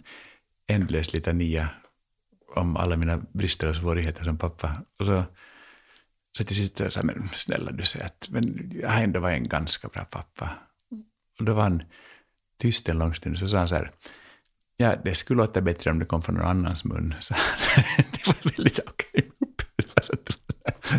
[0.67, 1.69] ändlös litania
[2.55, 4.73] om alla mina brister och svårigheter som pappa.
[4.99, 5.25] Och så,
[6.37, 9.37] så till sist sa jag, men snälla du säger att men jag har ändå varit
[9.37, 10.51] en ganska bra pappa.
[11.39, 11.83] Och då var han
[12.59, 13.91] tyst en lång stund, så sa han så här,
[14.77, 17.15] ja det skulle låta bättre om det kom från någon annans mun.
[17.21, 17.35] Så
[18.13, 19.31] det var väldigt okej.
[19.95, 20.05] Att-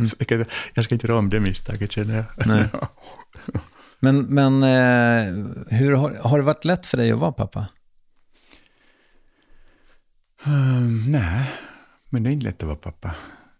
[0.10, 2.48] så jag kan- jag ska inte göra om det misstaget känner jag.
[2.48, 2.70] Nej.
[4.00, 5.34] Men, men eh,
[5.78, 7.68] hur har, har det varit lätt för dig att vara pappa?
[10.48, 11.52] Um, nej,
[12.10, 13.16] men det är inte lätt att vara pappa.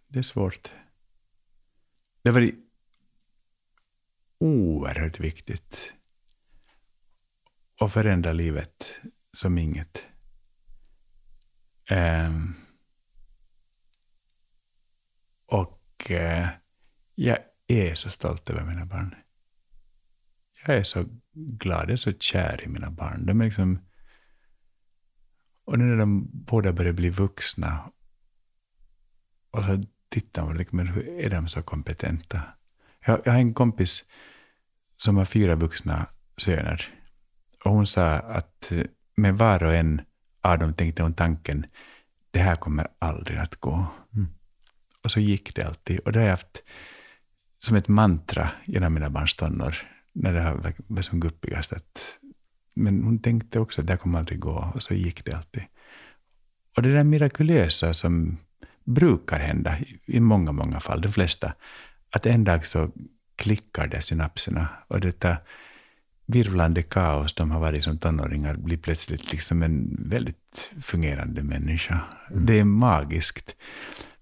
[0.08, 0.74] Det är svårt.
[2.22, 2.54] Det har varit
[4.38, 5.92] oerhört viktigt
[7.80, 8.94] att förändra livet
[9.32, 10.04] som inget.
[11.90, 12.54] Um,
[15.46, 16.48] och uh,
[17.14, 19.14] jag är så stolt över mina barn.
[20.66, 23.26] Jag är så glad, jag är så kär i mina barn.
[23.26, 23.78] De är liksom...
[25.64, 27.90] Och nu när de båda börjar bli vuxna
[29.50, 32.42] och så tittar man, liksom, men hur är de så kompetenta?
[33.06, 34.04] Jag, jag har en kompis
[34.96, 36.88] som har fyra vuxna söner.
[37.64, 38.72] Och hon sa att
[39.16, 40.00] med var och en
[40.40, 41.66] av dem tänkte hon tanken,
[42.30, 43.86] det här kommer aldrig att gå.
[45.04, 45.98] Och så gick det alltid.
[45.98, 46.62] Och det har jag haft
[47.58, 49.76] som ett mantra genom mina barns tonår,
[50.12, 51.72] när det har varit som guppigast.
[51.72, 52.18] Att,
[52.74, 55.62] men hon tänkte också att det här kommer aldrig gå, och så gick det alltid.
[56.76, 58.38] Och det där mirakulösa som
[58.84, 61.54] brukar hända i- många, många fall, de flesta,
[62.10, 62.90] att en dag så
[63.36, 65.36] klickar det synapserna och detta
[66.26, 72.00] virvlande kaos de har varit som tonåringar blir plötsligt liksom en väldigt fungerande människa.
[72.30, 73.56] Det är magiskt.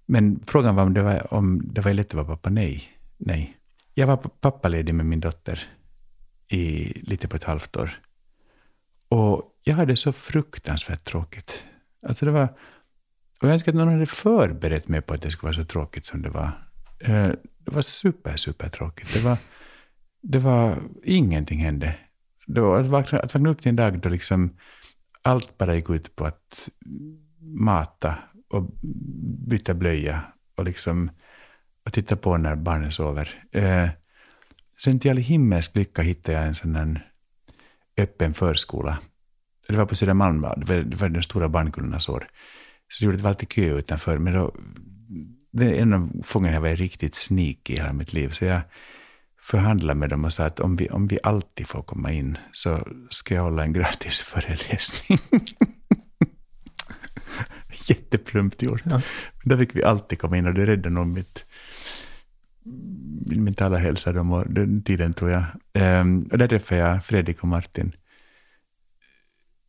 [0.06, 2.50] Men frågan var om det var, om det var lätt att vara pappa.
[2.50, 2.82] Nej.
[3.18, 3.56] Nej.
[3.94, 5.60] Jag var pappaledig med min dotter
[6.48, 7.90] i lite på ett halvt år.
[9.12, 11.66] Och jag hade så fruktansvärt tråkigt.
[12.08, 12.44] Alltså det var...
[13.40, 16.04] Och jag önskar att någon hade förberett mig på att det skulle vara så tråkigt
[16.04, 16.68] som det var.
[17.00, 19.14] Eh, det var super, super tråkigt.
[19.14, 19.36] Det var,
[20.22, 20.78] det var...
[21.04, 21.96] Ingenting hände.
[22.46, 24.56] Då, att, vakna, att vakna upp till en dag då liksom
[25.22, 26.68] allt bara gick ut på att
[27.40, 28.18] mata
[28.50, 28.70] och
[29.48, 30.22] byta blöja
[30.56, 31.10] och liksom
[31.84, 33.44] och titta på när barnen sover.
[33.52, 33.88] Eh,
[34.82, 37.11] sen till all himmelsk lycka hittade jag en sån här
[37.96, 38.98] öppen förskola.
[39.68, 42.28] Det var på Södermalm, det var, var den stora barnkullarnas år.
[42.88, 44.18] Så det gjorde det var alltid kö utanför.
[44.18, 44.54] Men då,
[45.52, 48.28] det är en av få gånger jag var riktigt sneaky i hela mitt liv.
[48.28, 48.60] Så jag
[49.40, 52.86] förhandlade med dem och sa att om vi, om vi alltid får komma in så
[53.10, 55.18] ska jag hålla en gratis föreläsning.
[57.88, 58.84] Jätteplumpt gjort.
[58.84, 59.02] Men
[59.44, 61.46] där fick vi alltid komma in och det räddade nog mitt,
[63.26, 65.44] min mentala hälsa de år, den tiden tror jag.
[66.00, 67.92] Um, och där träffade jag Fredrik och Martin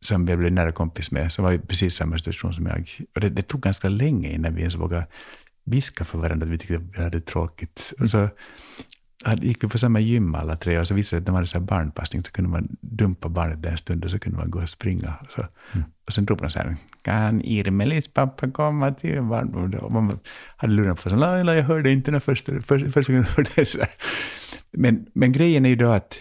[0.00, 2.88] som jag blev nära kompis med, som var i precis samma situation som jag.
[3.14, 5.06] Och det, det tog ganska länge innan vi ens vågade
[5.64, 7.92] viska för varandra att vi tyckte att vi hade tråkigt.
[8.00, 8.28] Och så
[9.36, 11.58] gick vi på samma gym alla tre och så visade det att de hade så
[11.58, 14.62] här barnpassning, så kunde man dumpa barnet där en stund och så kunde man gå
[14.62, 15.14] och springa.
[15.20, 15.42] Och, så.
[16.06, 19.74] och sen ropade de så här, kan Irmelis pappa komma till barn?
[19.74, 20.18] Och man
[20.56, 23.50] hade lurat på sig, Laila, jag hörde inte när första, första, första gången jag hörde
[23.56, 23.66] det.
[23.66, 23.88] Så här.
[24.70, 26.18] Men, men grejen är ju då att,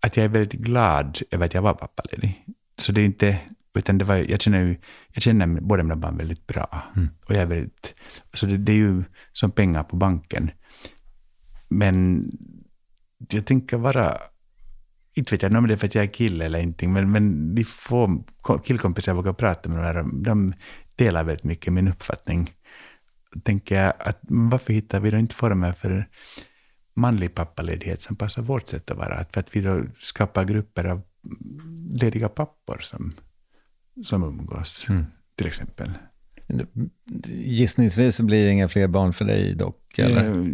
[0.00, 2.44] att jag är väldigt glad över att jag var pappaledig.
[2.78, 3.38] Så det är inte,
[3.78, 4.76] utan det var, jag känner ju,
[5.12, 6.84] jag känner båda mina barn väldigt bra.
[7.26, 7.94] Och jag är väldigt,
[8.34, 10.50] så det, det är ju som pengar på banken.
[11.68, 12.30] Men
[13.32, 14.18] jag tänker vara,
[15.14, 17.54] inte vet jag om det är för att jag är kille eller ingenting, men, men
[17.54, 18.24] de få
[18.64, 20.52] killkompisar jag vågar prata med, de, de
[20.96, 22.50] delar väldigt mycket min uppfattning.
[23.42, 26.08] Tänker jag att varför hittar vi då inte former för
[26.94, 29.26] manlig pappaledighet som passar vårt sätt att vara?
[29.32, 31.02] För att vi då skapar grupper av
[32.00, 33.12] lediga pappor som,
[34.04, 34.86] som umgås,
[35.36, 35.92] till exempel.
[37.26, 40.46] Gissningsvis blir det inga fler barn för dig dock, eller?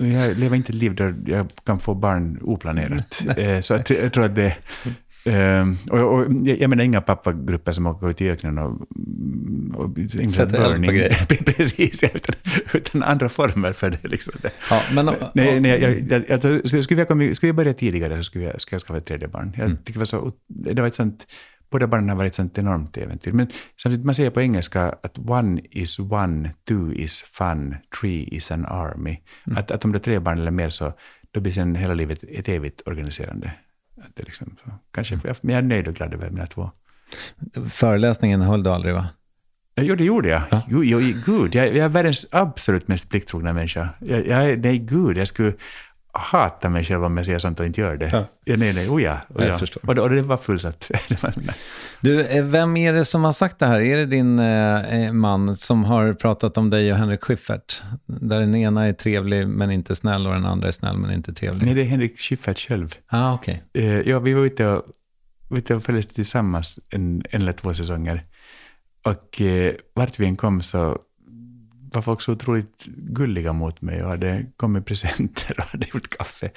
[0.00, 3.22] Jag lever inte ett liv där jag kan få barn oplanerat.
[3.36, 4.56] Eh, Så att jag tror att det...
[5.24, 8.80] eh, Och, och, jag menar inga pappagrupper som åker ut i öknen och,
[9.74, 9.90] och
[10.32, 11.26] Sätter eld på grejer.
[11.44, 12.34] Precis, utan,
[12.72, 14.08] utan andra former för det.
[14.08, 14.32] Liksom.
[14.70, 18.16] Ja, men, Nej, nej, jag, jag, jag, jag, skulle, jag komma, skulle jag börja tidigare
[18.16, 19.52] så skulle jag, skulle jag skaffa ett tredje barn.
[19.56, 19.78] Jag Mm.
[19.84, 21.26] det, var så, det var ett sånt,
[21.70, 23.32] båda barnen har varit ett sånt enormt äventyr.
[23.32, 23.48] Men
[23.82, 28.66] samtidigt, man säger på engelska att one is one, two is fun, three is an
[28.66, 29.18] army.
[29.46, 29.58] Mm.
[29.58, 30.92] Att, att om det är tre barn eller mer så
[31.30, 33.52] då blir sen hela livet ett evigt organiserande.
[34.00, 35.34] Att det liksom, så, kanske, Mm.
[35.40, 36.70] Men jag är nöjd och glad över mina två.
[37.70, 39.08] föreläsningen höll du aldrig va?
[39.80, 40.42] Jo, det gjorde jag.
[40.50, 43.88] Jag, gud jag, jag är världens absolut mest plikttrogna människa.
[44.00, 45.52] Jag, jag, nej, gud, jag skulle
[46.18, 48.10] hata mig själv om jag säger sånt och inte gör det.
[48.12, 48.56] Ja.
[48.56, 49.18] nej, nej, oh ja.
[49.28, 49.58] Oh Jag ja.
[49.58, 49.90] förstår.
[49.90, 50.90] Och, och det var fullsatt.
[51.22, 51.32] Nej.
[52.00, 53.80] Du, eh, vem är det som har sagt det här?
[53.80, 57.82] Är det din eh, eh, man som har pratat om dig och Henrik Schyffert?
[58.06, 61.32] Där den ena är trevlig men inte snäll och den andra är snäll men inte
[61.32, 61.66] trevlig.
[61.66, 62.94] nej, det är Henrik Schyffert själv.
[63.06, 63.62] Ah, okej.
[63.74, 64.82] Eh, ja, vi var ute och,
[65.50, 68.24] ute och följdes tillsammans en, en eller två säsonger.
[69.02, 70.98] Och eh, vart vi än kom så
[71.92, 76.50] var folk så otroligt gulliga mot mig och hade kommit presenter och hade gjort kaffe.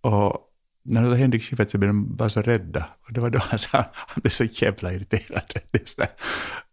[0.00, 0.40] Och
[0.84, 2.86] när det var Henrik Schyffert så blev de bara så rädda.
[3.06, 5.42] Och det var då han sa, han blev så jävla irriterad.
[5.70, 6.10] Det är så här,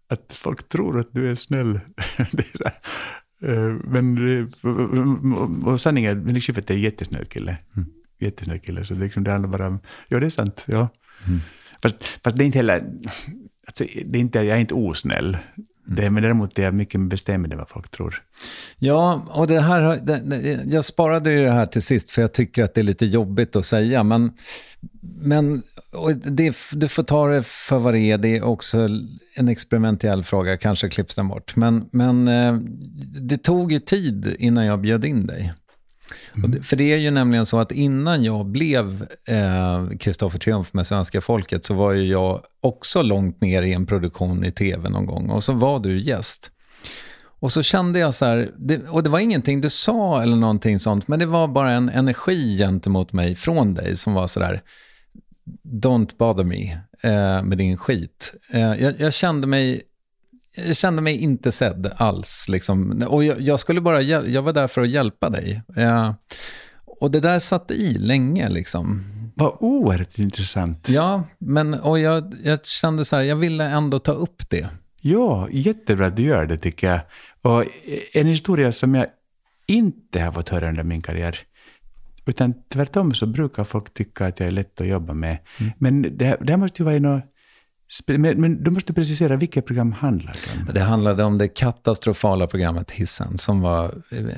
[0.10, 1.80] att folk tror att du är snäll.
[2.32, 2.78] Det är så här,
[3.52, 4.48] eh, men det,
[5.68, 7.58] och, sanningen är att Henrik Schyffert är en jättesnäll kille.
[8.20, 8.86] Jättesnäll kille.
[8.86, 10.90] Så det, är liksom, det handlar bara om, ja det är sant, ja.
[11.82, 12.92] Fast, fast det är inte heller,
[13.68, 15.38] alltså, det är inte, jag är inte osnäll.
[15.86, 18.24] Det, men däremot är jag mycket bestämd än vad folk tror.
[18.78, 22.34] Ja, och det här, det, det, jag sparade ju det här till sist för jag
[22.34, 24.04] tycker att det är lite jobbigt att säga.
[24.04, 24.32] Men,
[25.22, 28.18] men och det, du får ta det för vad det är.
[28.18, 28.90] Det är också
[29.36, 31.56] en experimentell fråga, kanske klipps den bort.
[31.56, 32.54] Men, men eh,
[33.22, 35.54] det tog ju tid innan jag bjöd in dig.
[36.36, 36.64] Mm.
[36.64, 41.22] för det är ju nämligen så att innan jag blev eh, Kristoffer Triumf med svenska
[41.22, 45.30] folket så var ju jag också långt ner i en produktion i tv någon gång.
[45.30, 46.52] Och så var du gäst.
[47.40, 50.80] Och så kände jag så här, det, och det var ingenting du sa eller någonting
[50.80, 54.62] sånt, men det var bara en energi gentemot mig från dig som var så där,
[55.64, 58.34] don't bother me eh, med din skit.
[58.54, 59.82] Eh, jag, jag kände mig
[60.58, 62.50] jag kände mig inte sedd alls.
[62.50, 63.06] Liksom.
[63.08, 65.62] Och jag, jag, skulle bara, jag var där för att hjälpa dig.
[65.76, 66.14] Eh,
[66.86, 68.50] och det där satt i länge.
[68.50, 69.04] Liksom.
[69.36, 70.90] Vad oerhört intressant.
[70.90, 74.70] Ja, men och jag, jag kände så här, jag ville ändå ta upp det.
[75.02, 77.00] Ja, jättebra att du gör det tycker jag.
[77.42, 77.66] Och
[78.14, 79.06] en historia som jag
[79.68, 81.40] inte har fått höra under min karriär.
[82.26, 85.38] Utan tvärtom så brukar folk tycka att jag är lätt att jobba med.
[85.78, 87.24] Men det, det här måste ju vara i något...
[88.08, 90.74] Men, men du måste precisera vilket program handlar det om.
[90.74, 93.92] Det handlade om det katastrofala programmet Hissen, som var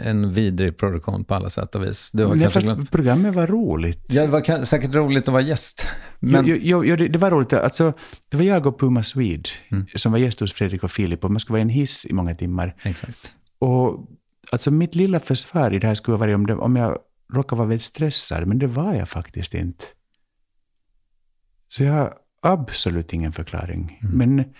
[0.03, 2.09] en vidrig produktion på alla sätt och vis.
[2.13, 2.91] Du har Nej, fast glömt.
[2.91, 4.05] programmet var roligt.
[4.09, 5.87] Ja, det var säkert roligt att vara gäst.
[6.19, 6.45] Men.
[6.47, 7.53] Jo, jo, jo, det, det var roligt.
[7.53, 7.93] Alltså,
[8.29, 9.85] det var jag och Puma Swede Mm.
[9.95, 12.13] som var gäst hos Fredrik och Filip och man skulle vara i en hiss i
[12.13, 12.75] många timmar.
[12.83, 13.35] Exakt.
[13.59, 14.07] Och
[14.51, 16.97] alltså mitt lilla försvar i det här skulle vara om, det, om jag
[17.33, 19.85] råkade vara väldigt stressad, men det var jag faktiskt inte.
[21.67, 22.13] Så jag
[22.45, 23.99] absolut ingen förklaring.
[24.01, 24.53] Men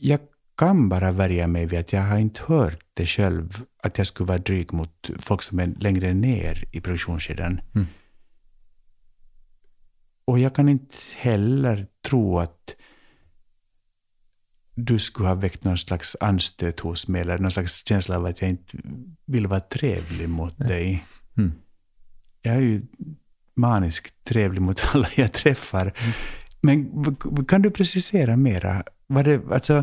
[0.00, 0.20] jag
[0.56, 3.50] kan bara värja mig vid att jag har inte hört det själv,
[3.82, 7.60] att jag skulle vara dryg mot folk som är längre ner i produktionskedjan.
[10.24, 12.76] Och jag kan inte heller tro att
[14.74, 18.40] du skulle ha väckt någon slags anstöt hos mig, eller någon slags känsla av att
[18.40, 18.78] jag inte
[19.24, 21.04] vill vara trevlig mot dig.
[21.36, 21.52] Mm.
[22.42, 22.82] Jag är ju
[23.54, 25.92] maniskt trevlig mot alla jag träffar.
[26.60, 28.82] Men kan du precisera mera?
[29.06, 29.74] Var det, alltså,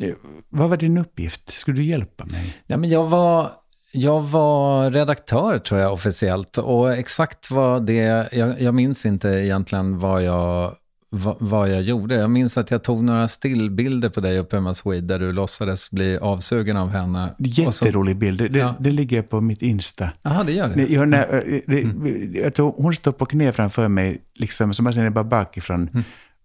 [0.00, 0.14] eh,
[0.48, 1.50] vad var din uppgift?
[1.50, 2.56] Skulle du hjälpa mig?
[2.66, 3.50] Ja, men jag, var,
[3.92, 6.58] jag var redaktör, tror jag, officiellt.
[6.58, 8.28] Och exakt vad det...
[8.32, 10.74] Jag, jag minns inte egentligen vad jag,
[11.10, 12.14] vad, vad jag gjorde.
[12.14, 15.90] Jag minns att jag tog några stillbilder på dig uppe med Swede, där du låtsades
[15.90, 17.28] bli avsugen av henne.
[17.28, 18.38] Så- Jätterolig bild.
[18.52, 18.74] Det, Ja.
[18.80, 20.10] det ligger på mitt Insta.
[20.22, 20.82] Jaha, det gör det?
[20.86, 25.10] Jag, när, eh, det, alltså, hon står på knä framför mig, liksom, som jag ser
[25.10, 26.04] bara bakifrån.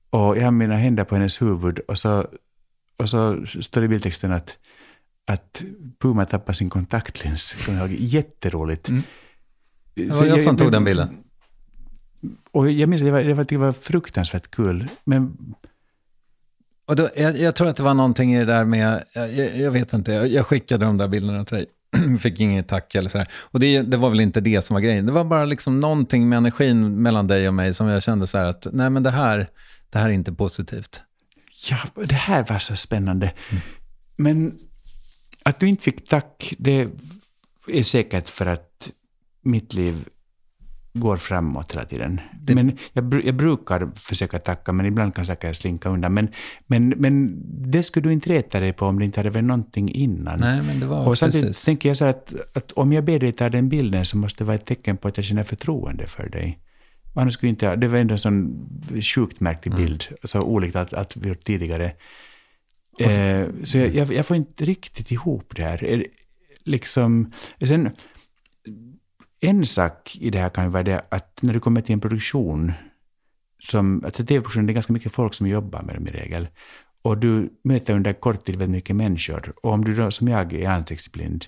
[0.09, 2.25] Och jag har mina händer på hennes huvud och så,
[2.97, 4.57] och så står det i bildtexten att,
[5.27, 5.63] att
[6.01, 7.55] Puma tappar sin kontaktlins.
[7.67, 7.91] Jag.
[7.91, 8.89] Jätteroligt.
[9.95, 11.09] Det var jag som tog den bilden.
[12.51, 14.87] Och jag minns att det var, det var, det var fruktansvärt kul.
[15.03, 15.37] Men
[16.85, 19.71] Och då, jag, jag tror att det var någonting i det där med, jag, jag
[19.71, 21.65] vet inte, jag, jag skickade de där bilderna till dig.
[22.19, 23.27] Fick inget tack eller sådär.
[23.33, 25.05] Och det, det var väl inte det som var grejen.
[25.05, 28.37] Det var bara liksom någonting med energin mellan dig och mig som jag kände så
[28.37, 29.49] här att, nej men det här,
[29.89, 31.01] det här är inte positivt.
[31.69, 33.33] ja, det här var så spännande.
[34.15, 34.59] Men
[35.43, 36.87] att du inte fick tack, det
[37.67, 38.91] är säkert för att
[39.41, 40.05] mitt liv
[40.93, 42.21] går framåt hela tiden.
[42.41, 42.55] Det...
[42.55, 46.13] Men jag, jag, brukar försöka tacka, men ibland kan saker slinka undan.
[46.13, 46.27] Men,
[46.67, 47.41] men, men
[47.71, 50.39] det skulle du inte reta dig på om det inte hade varit någonting innan.
[50.39, 51.65] Nej, men det var och samtidigt precis.
[51.65, 54.47] tänker jag så att, att om jag ber dig ta den bilden så måste det
[54.47, 56.59] vara ett tecken på att jag känner förtroende för dig.
[57.15, 58.69] Annars skulle inte, det var ändå en sån
[59.15, 59.85] sjukt märklig mm.
[59.85, 61.85] bild, så olikt att, att vi gjort tidigare.
[62.99, 66.05] Eh, så jag, jag, jag, får inte riktigt ihop det här.
[66.65, 67.31] Liksom,
[67.67, 67.89] sen,
[69.43, 72.01] en sak i det här kan ju vara det att när du kommer till en
[72.01, 72.71] produktion,
[73.59, 76.47] som, alltså tv-produktion, det är ganska mycket folk som jobbar med dem i regel,
[77.01, 79.53] och du möter under kort tid väldigt mycket människor.
[79.63, 81.45] Och om du då, som jag är ansiktsblind,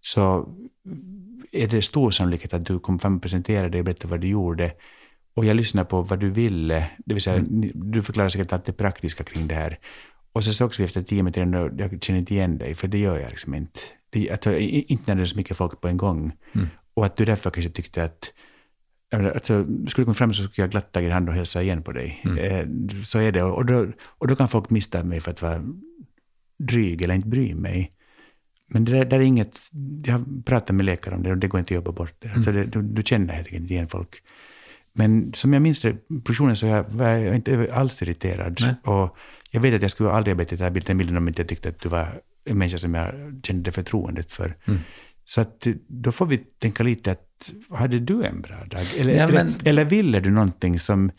[0.00, 0.48] så
[1.52, 4.28] är det stor sannolikhet att du kommer fram och presenterar dig och berättar vad du
[4.28, 4.72] gjorde.
[5.34, 7.70] Och jag lyssnar på vad du ville, det vill säga mm.
[7.74, 9.78] du förklarar säkert allt det praktiska kring det här.
[10.32, 12.98] Och så sågs vi efter tio minuter och jag känner inte igen dig, för det
[12.98, 13.80] gör jag liksom inte.
[14.10, 16.32] Det, alltså, inte när det är så mycket folk på en gång.
[16.52, 16.68] Mm.
[16.94, 18.32] Och att du därför kanske tyckte att
[19.14, 21.82] Alltså, skulle du komma fram så skulle jag glatt ta din hand och hälsa igen
[21.82, 22.22] på dig.
[22.24, 22.38] Mm.
[22.38, 23.42] Eh, så är det.
[23.42, 25.62] Och då, och då kan folk missta mig för att vara
[26.58, 27.92] dryg eller inte bry mig.
[28.66, 29.60] Men det där, där är inget...
[30.04, 32.30] Jag har pratat med läkare om det och det går inte att jobba bort det.
[32.30, 34.22] Alltså det du, du, känner helt enkelt igen folk.
[34.92, 38.58] Men som jag minns det, personen så jag, var jag inte alls irriterad.
[38.60, 38.74] Nej.
[38.84, 39.16] Och
[39.50, 41.48] jag vet att jag skulle aldrig ha bett dig ta den bilden om inte jag
[41.48, 42.08] tyckte att du var
[42.44, 44.56] en människa som jag kände förtroendet för.
[44.64, 44.80] Mm.
[45.24, 48.82] Så att då får vi tänka lite att, hade du en bra dag?
[48.98, 49.36] Eller, ja, men...
[49.36, 51.10] eller, eller, ville du någonting som,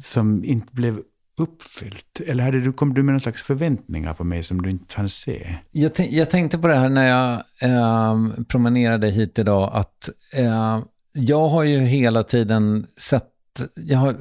[0.00, 1.00] som inte blev
[1.38, 2.20] uppfyllt?
[2.26, 5.08] Eller hade du, kom du med någon slags förväntningar på mig som du inte hann
[5.08, 5.56] se?
[5.70, 7.32] Jag, jag tänkte på det här när jag
[7.62, 10.80] eh, promenerade hit idag, att eh,
[11.12, 13.35] jag har ju hela tiden sett
[13.76, 14.16] jag, har,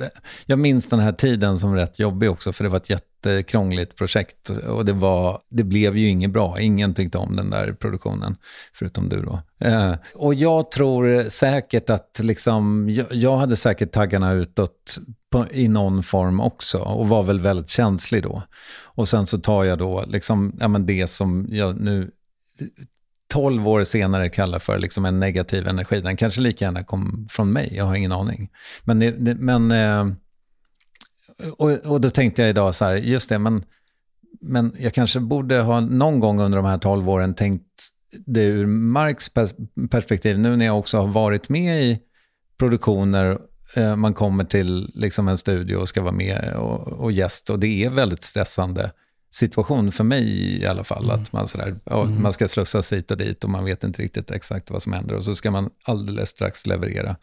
[0.46, 4.50] jag minns den här tiden som rätt jobbig också, för det var ett jättekrångligt projekt.
[4.50, 6.60] Och det, var, det blev ju inget bra.
[6.60, 8.36] Ingen tyckte om den där produktionen,
[8.74, 9.42] förutom du då.
[9.68, 14.98] Eh, och jag tror säkert att, liksom, jag, jag hade säkert taggarna utåt
[15.32, 18.44] på, i någon form också och var väl väldigt känslig då.
[18.84, 22.12] Och sen så tar jag då liksom, ja, men det som jag nu
[23.28, 26.02] 12 år senare kallar för liksom en negativ energi.
[26.02, 28.50] Den kanske lika gärna kom från mig, jag har ingen aning.
[28.84, 30.08] Men, det, men eh,
[31.58, 33.64] och, och då tänkte jag idag så här, just det, men,
[34.42, 37.66] men jag kanske borde ha någon gång under de här 12 åren tänkt
[38.26, 39.32] det ur Marks
[39.92, 42.00] perspektiv, nu när jag också har varit med i
[42.58, 43.38] produktioner,
[43.76, 47.60] eh, man kommer till liksom en studio och ska vara med och, och gäst och
[47.60, 48.92] det är väldigt stressande
[49.36, 51.04] situation för mig i alla fall.
[51.04, 51.16] Mm.
[51.22, 52.22] Att man, sådär, ja, mm.
[52.22, 55.16] man ska slussas hit och dit och man vet inte riktigt exakt vad som händer.
[55.16, 57.16] Och så ska man alldeles strax leverera.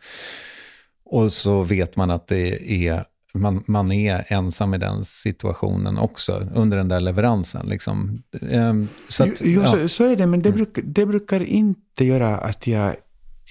[1.04, 3.04] Och så vet man att det är,
[3.34, 7.66] man, man är ensam i den situationen också, under den där leveransen.
[7.68, 8.22] Liksom.
[8.50, 9.66] Ehm, så, att, jo, ja.
[9.66, 10.56] så, så, är det, men det, mm.
[10.56, 12.96] bruk, det brukar inte göra att jag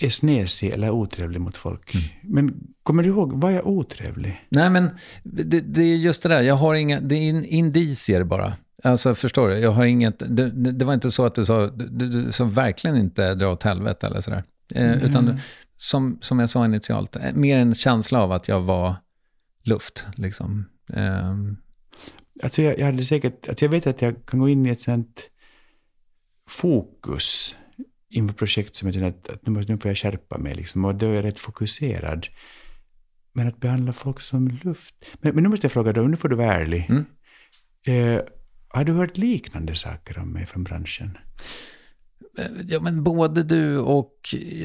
[0.03, 1.93] är snesig eller otrevlig mot folk.
[1.93, 2.05] Mm.
[2.23, 4.47] Men kommer du ihåg, var jag otrevlig?
[4.49, 4.89] Nej, men
[5.23, 8.53] det, det, är just det där, jag har inga, det är indicier bara.
[8.83, 12.09] Alltså förstår du, jag har inget, det, det var inte så att du sa, du,
[12.09, 14.43] du sa verkligen inte dra åt helvete eller sådär.
[14.75, 15.05] Eh, mm.
[15.05, 15.39] Utan
[15.77, 18.95] som, som jag sa initialt, eh, mer en känsla av att jag var
[19.63, 20.05] luft.
[20.15, 20.65] Liksom.
[20.93, 21.35] Eh.
[22.43, 24.81] Alltså jag, jag hade säkert, alltså jag vet att jag kan gå in i ett
[24.81, 25.21] sånt
[26.47, 27.55] fokus
[28.11, 30.55] inför projekt som jag känner att, att nu, måste, nu får jag skärpa mig.
[30.55, 32.27] Liksom, och då är jag rätt fokuserad.
[33.33, 34.95] Men att behandla folk som luft.
[35.21, 36.89] Men, men nu måste jag fråga dig, nu får du vara ärlig.
[36.89, 37.05] Mm.
[37.85, 38.21] Eh,
[38.67, 41.17] har du hört liknande saker om mig från branschen?
[42.67, 44.15] Ja, men både du och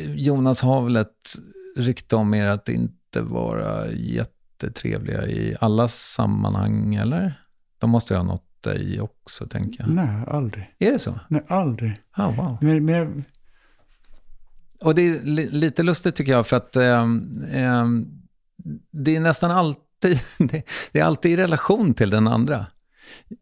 [0.06, 1.34] Jonas har väl ett
[1.76, 7.40] rykte om er att inte vara jättetrevliga i alla sammanhang, eller?
[7.78, 9.90] De måste ju ha nått dig också, tänker jag.
[9.90, 10.74] Nej, aldrig.
[10.78, 11.20] Är det så?
[11.28, 11.92] Nej, aldrig.
[12.16, 12.58] Oh, wow.
[12.60, 13.24] Men, men,
[14.80, 17.02] och det är li lite lustigt tycker jag, för att eh,
[17.52, 17.86] eh,
[18.90, 20.20] det är nästan alltid,
[20.92, 22.66] det är alltid i relation till den andra.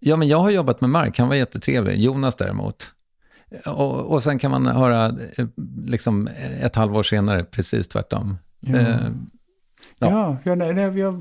[0.01, 2.01] Ja, men jag har jobbat med Mark, han var jättetrevlig.
[2.01, 2.95] Jonas däremot.
[3.67, 5.47] Och, och sen kan man höra eh,
[5.87, 6.29] liksom
[6.61, 8.39] ett halvår senare precis tvärtom.
[8.61, 9.11] Ja, eh,
[9.99, 10.11] ja.
[10.11, 11.15] ja, ja nej, nej, jag,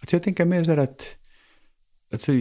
[0.00, 1.16] alltså jag tänker mer så här att
[2.12, 2.32] Alltså,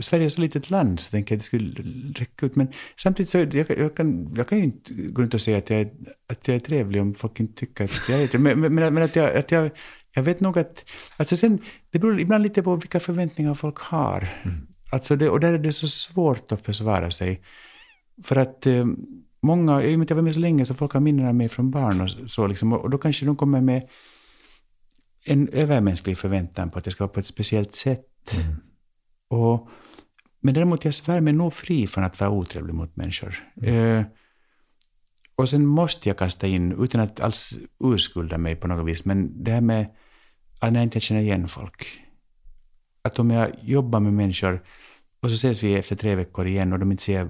[0.00, 1.82] Sverige är så litet land så jag tänker att det skulle
[2.14, 2.56] räcka ut.
[2.56, 5.70] Men samtidigt så jag, jag, kan, jag kan ju inte gå runt och säga att
[5.70, 5.90] jag, är,
[6.30, 8.56] att jag är trevlig om folk inte tycker att jag är trevlig.
[8.56, 9.70] Men, men, men att, jag, att jag,
[10.14, 10.84] jag vet nog att...
[11.16, 11.58] Alltså sen,
[11.90, 14.28] det beror ibland lite på vilka förväntningar folk har.
[14.42, 14.66] Mm.
[14.90, 17.42] Alltså det, och där är det så svårt att försvara sig.
[18.22, 18.86] För att eh,
[19.42, 21.34] många, i och med att jag var med så länge, så folk har minnen av
[21.34, 22.46] mig från barn och så.
[22.46, 23.88] Liksom, och, och då kanske de kommer med
[25.24, 28.34] en övermänsklig förväntan på att det ska vara på ett speciellt sätt.
[28.34, 28.56] Mm.
[29.28, 29.68] Och,
[30.40, 33.36] men däremot jag svär mig nog fri från att vara otrevlig mot människor.
[33.62, 33.98] Mm.
[33.98, 34.06] Eh,
[35.38, 39.44] Och sen måste jag kasta in, utan att alls urskulda mig på något vis, men
[39.44, 39.86] det här med
[40.60, 42.00] att när jag inte känner igen folk.
[43.02, 44.62] Att om jag jobbar med människor
[45.22, 47.28] och så ses vi efter tre veckor igen och de inte säger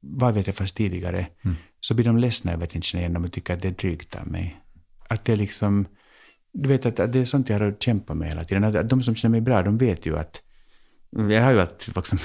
[0.00, 1.56] vad vi träffats tidigare, mm.
[1.80, 3.74] så blir de ledsna över att inte känna igen dem och tycker att det är
[3.74, 4.60] drygt av mig.
[5.08, 5.86] Att det är liksom,
[6.52, 8.64] du vet att, att det är sånt jag har kämpat med hela tiden.
[8.64, 10.42] Att, de som känner mig bra, de vet ju att,
[11.16, 12.18] jag har ju alltid folk som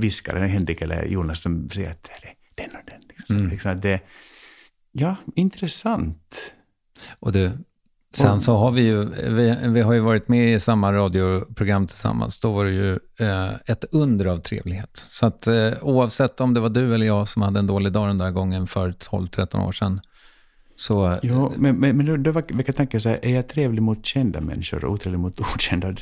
[0.00, 3.00] viskar, Henrik eller Jonas som säger att det är den och den.
[3.08, 3.36] Liksom.
[3.36, 3.48] Mm.
[3.48, 4.00] Liksom det,
[4.92, 6.52] ja, intressant.
[7.20, 7.52] Och du,
[8.12, 12.40] Sen så har vi ju, vi, vi, har ju varit med i samma radioprogram tillsammans.
[12.40, 14.90] Då var det ju eh, ett under av trevlighet.
[14.92, 18.08] Så att eh, oavsett om det var du eller jag som hade en dålig dag
[18.08, 20.00] den där gången för 12-13 år sedan.
[20.76, 24.06] Så, jo, men, men, men då, då väcker tanken så här, är jag trevlig mot
[24.06, 25.92] kända människor och otrevlig mot okända?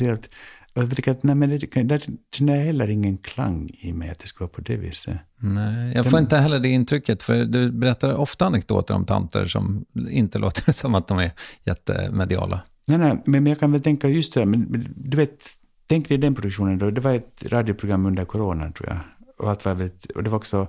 [0.81, 2.09] Jag tycker att nej, men det,
[2.39, 5.19] jag heller ingen klang i mig att det ska vara på det viset.
[5.37, 7.23] Nej, jag får inte heller det intrycket.
[7.23, 11.31] För du berättar ofta anekdoter om tanter som inte låter som att de är
[11.65, 12.61] jättemediala.
[12.87, 15.47] Nej, nej, men jag kan väl tänka just det men du vet,
[15.87, 16.91] tänk dig den produktionen då.
[16.91, 18.99] Det var ett radioprogram under coronan tror jag.
[19.39, 20.69] Och, allt var väldigt, och det var också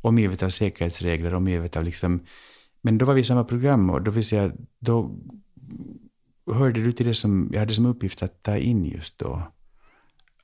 [0.00, 2.20] omgivet av säkerhetsregler, omgivet av liksom...
[2.82, 5.16] Men då var vi i samma program och då vill säga, då
[6.54, 9.52] hörde du till det som jag hade som uppgift att ta in just då?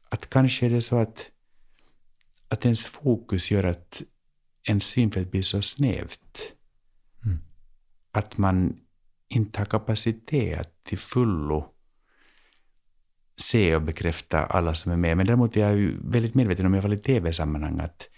[0.08, 1.30] Att kanske är det så att,
[2.48, 4.02] att ens fokus gör att
[4.68, 6.52] ens synfält blir så snävt.
[7.24, 7.38] Mm.
[8.12, 8.80] Att man
[9.28, 11.72] inte har kapacitet att till fullo
[13.36, 15.16] se och bekräfta alla som är med.
[15.16, 18.08] Men däremot är jag ju väldigt medveten om, i alla fall i tv-sammanhang, att,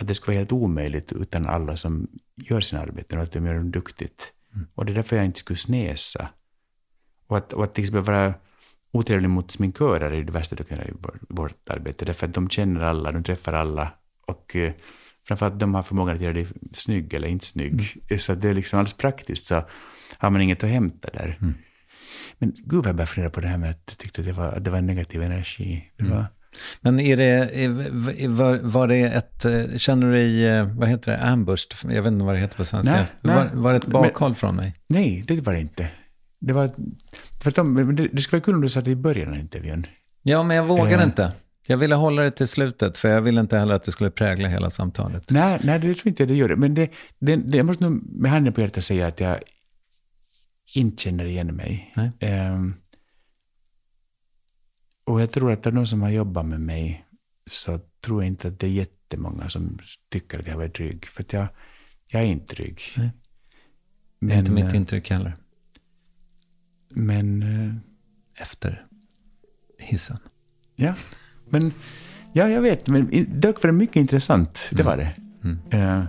[0.00, 3.46] att det skulle vara helt omöjligt utan alla som gör sina arbeten och att de
[3.46, 4.32] gör dem duktigt.
[4.54, 4.66] Mm.
[4.74, 6.28] Och det är därför jag inte skulle snäsa.
[7.26, 8.34] Och att, och att liksom vara
[8.92, 10.92] otrevlig mot sminkörer är det värsta du kan göra i
[11.28, 12.04] vårt arbete.
[12.04, 13.92] Därför att de känner alla, de träffar alla.
[14.26, 14.72] Och eh,
[15.28, 17.72] framförallt de har förmågan att göra dig snygg eller inte snygg.
[18.10, 18.18] Mm.
[18.20, 19.62] Så det är liksom alldeles praktiskt så
[20.18, 21.38] har man inget att hämta där.
[21.40, 21.54] Mm.
[22.38, 24.48] Men gud vad jag började fundera på det här med att jag tyckte det var,
[24.48, 25.92] att det var negativ energi.
[25.96, 26.16] Det mm.
[26.16, 26.26] var,
[26.80, 31.18] men är det, var, var det ett, eh, känner du dig, eh, vad heter det,
[31.22, 31.94] ambushed?
[31.94, 32.92] Jag vet inte vad det heter på svenska.
[32.92, 34.74] Nej, nej, var, var det ett bakhåll från mig?
[34.88, 35.88] Nej, det var det inte.
[36.46, 36.74] Det var...
[37.42, 39.84] Tvärtom, det, det skulle vara kul om du sa det i början av intervjun.
[40.22, 41.04] Ja, men jag vågar eh.
[41.04, 41.32] inte.
[41.66, 44.48] Jag ville hålla det till slutet, för jag ville inte heller att det skulle prägla
[44.48, 45.30] hela samtalet.
[45.30, 46.56] Nej, nej det tror inte jag det gör.
[46.56, 49.38] Men det, det, det, jag måste nog med handen på hjärtat säga att jag
[50.74, 51.94] inte känner igen mig.
[52.20, 52.74] Um,
[55.04, 57.06] och jag tror att av de som har jobbat med mig
[57.46, 59.78] så tror jag inte att det är jättemånga som
[60.08, 61.06] tycker att jag var dryg.
[61.06, 61.46] För att jag,
[62.08, 62.80] jag är inte dryg.
[62.96, 63.10] Nej.
[64.20, 65.36] Det är inte mitt eh, intryck heller.
[66.88, 67.42] Men...
[67.42, 67.74] Eh,
[68.42, 68.86] Efter
[69.78, 70.18] hissen.
[70.76, 70.94] Ja,
[71.48, 71.72] men...
[72.32, 72.86] Ja, jag vet.
[72.86, 74.68] Men dock var det mycket intressant.
[74.72, 75.14] Det var det.
[75.44, 75.58] Mm.
[75.74, 76.04] Uh,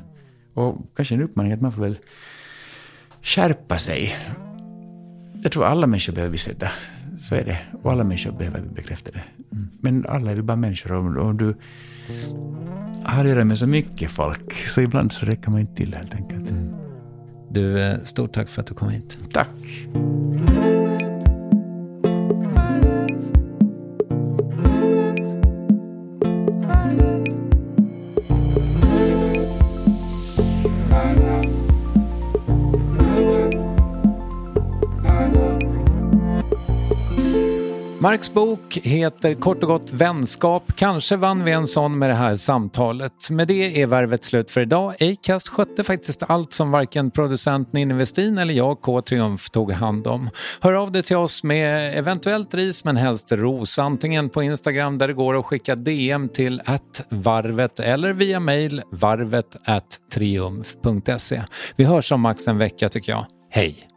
[0.54, 2.00] och kanske en uppmaning att man får väl
[3.22, 4.16] skärpa sig.
[5.44, 6.72] Jag tror alla människor behöver bli sedda.
[7.18, 7.60] Så är det.
[7.84, 9.24] Och alla människor behöver bli bekräftade.
[9.52, 9.68] Mm.
[9.82, 10.92] Men alla är vi bara människor.
[10.92, 11.56] Och, och du
[13.04, 16.16] har att göra med så mycket folk, så ibland så räcker man inte till helt
[16.16, 16.50] enkelt.
[16.50, 16.76] Mm.
[17.50, 19.18] Du, eh, stort tack för att du kom hit.
[19.32, 19.88] Tack.
[38.00, 40.64] Marks bok heter kort och gott Vänskap.
[40.76, 43.30] Kanske vann vi en sån med det här samtalet.
[43.30, 44.96] Med det är värvet slut för idag.
[45.02, 50.08] Acast skötte faktiskt allt som varken producent Ninni Westin eller jag, K Triumf, tog hand
[50.08, 50.30] om.
[50.62, 53.80] Hör av dig till oss med eventuellt ris men helst ros.
[53.80, 56.62] Antingen på Instagram där det går att skicka DM till
[57.10, 59.56] varvet eller via mail varvet
[60.14, 61.44] triumf.se.
[61.76, 63.26] Vi hörs om max en vecka tycker jag.
[63.50, 63.97] Hej!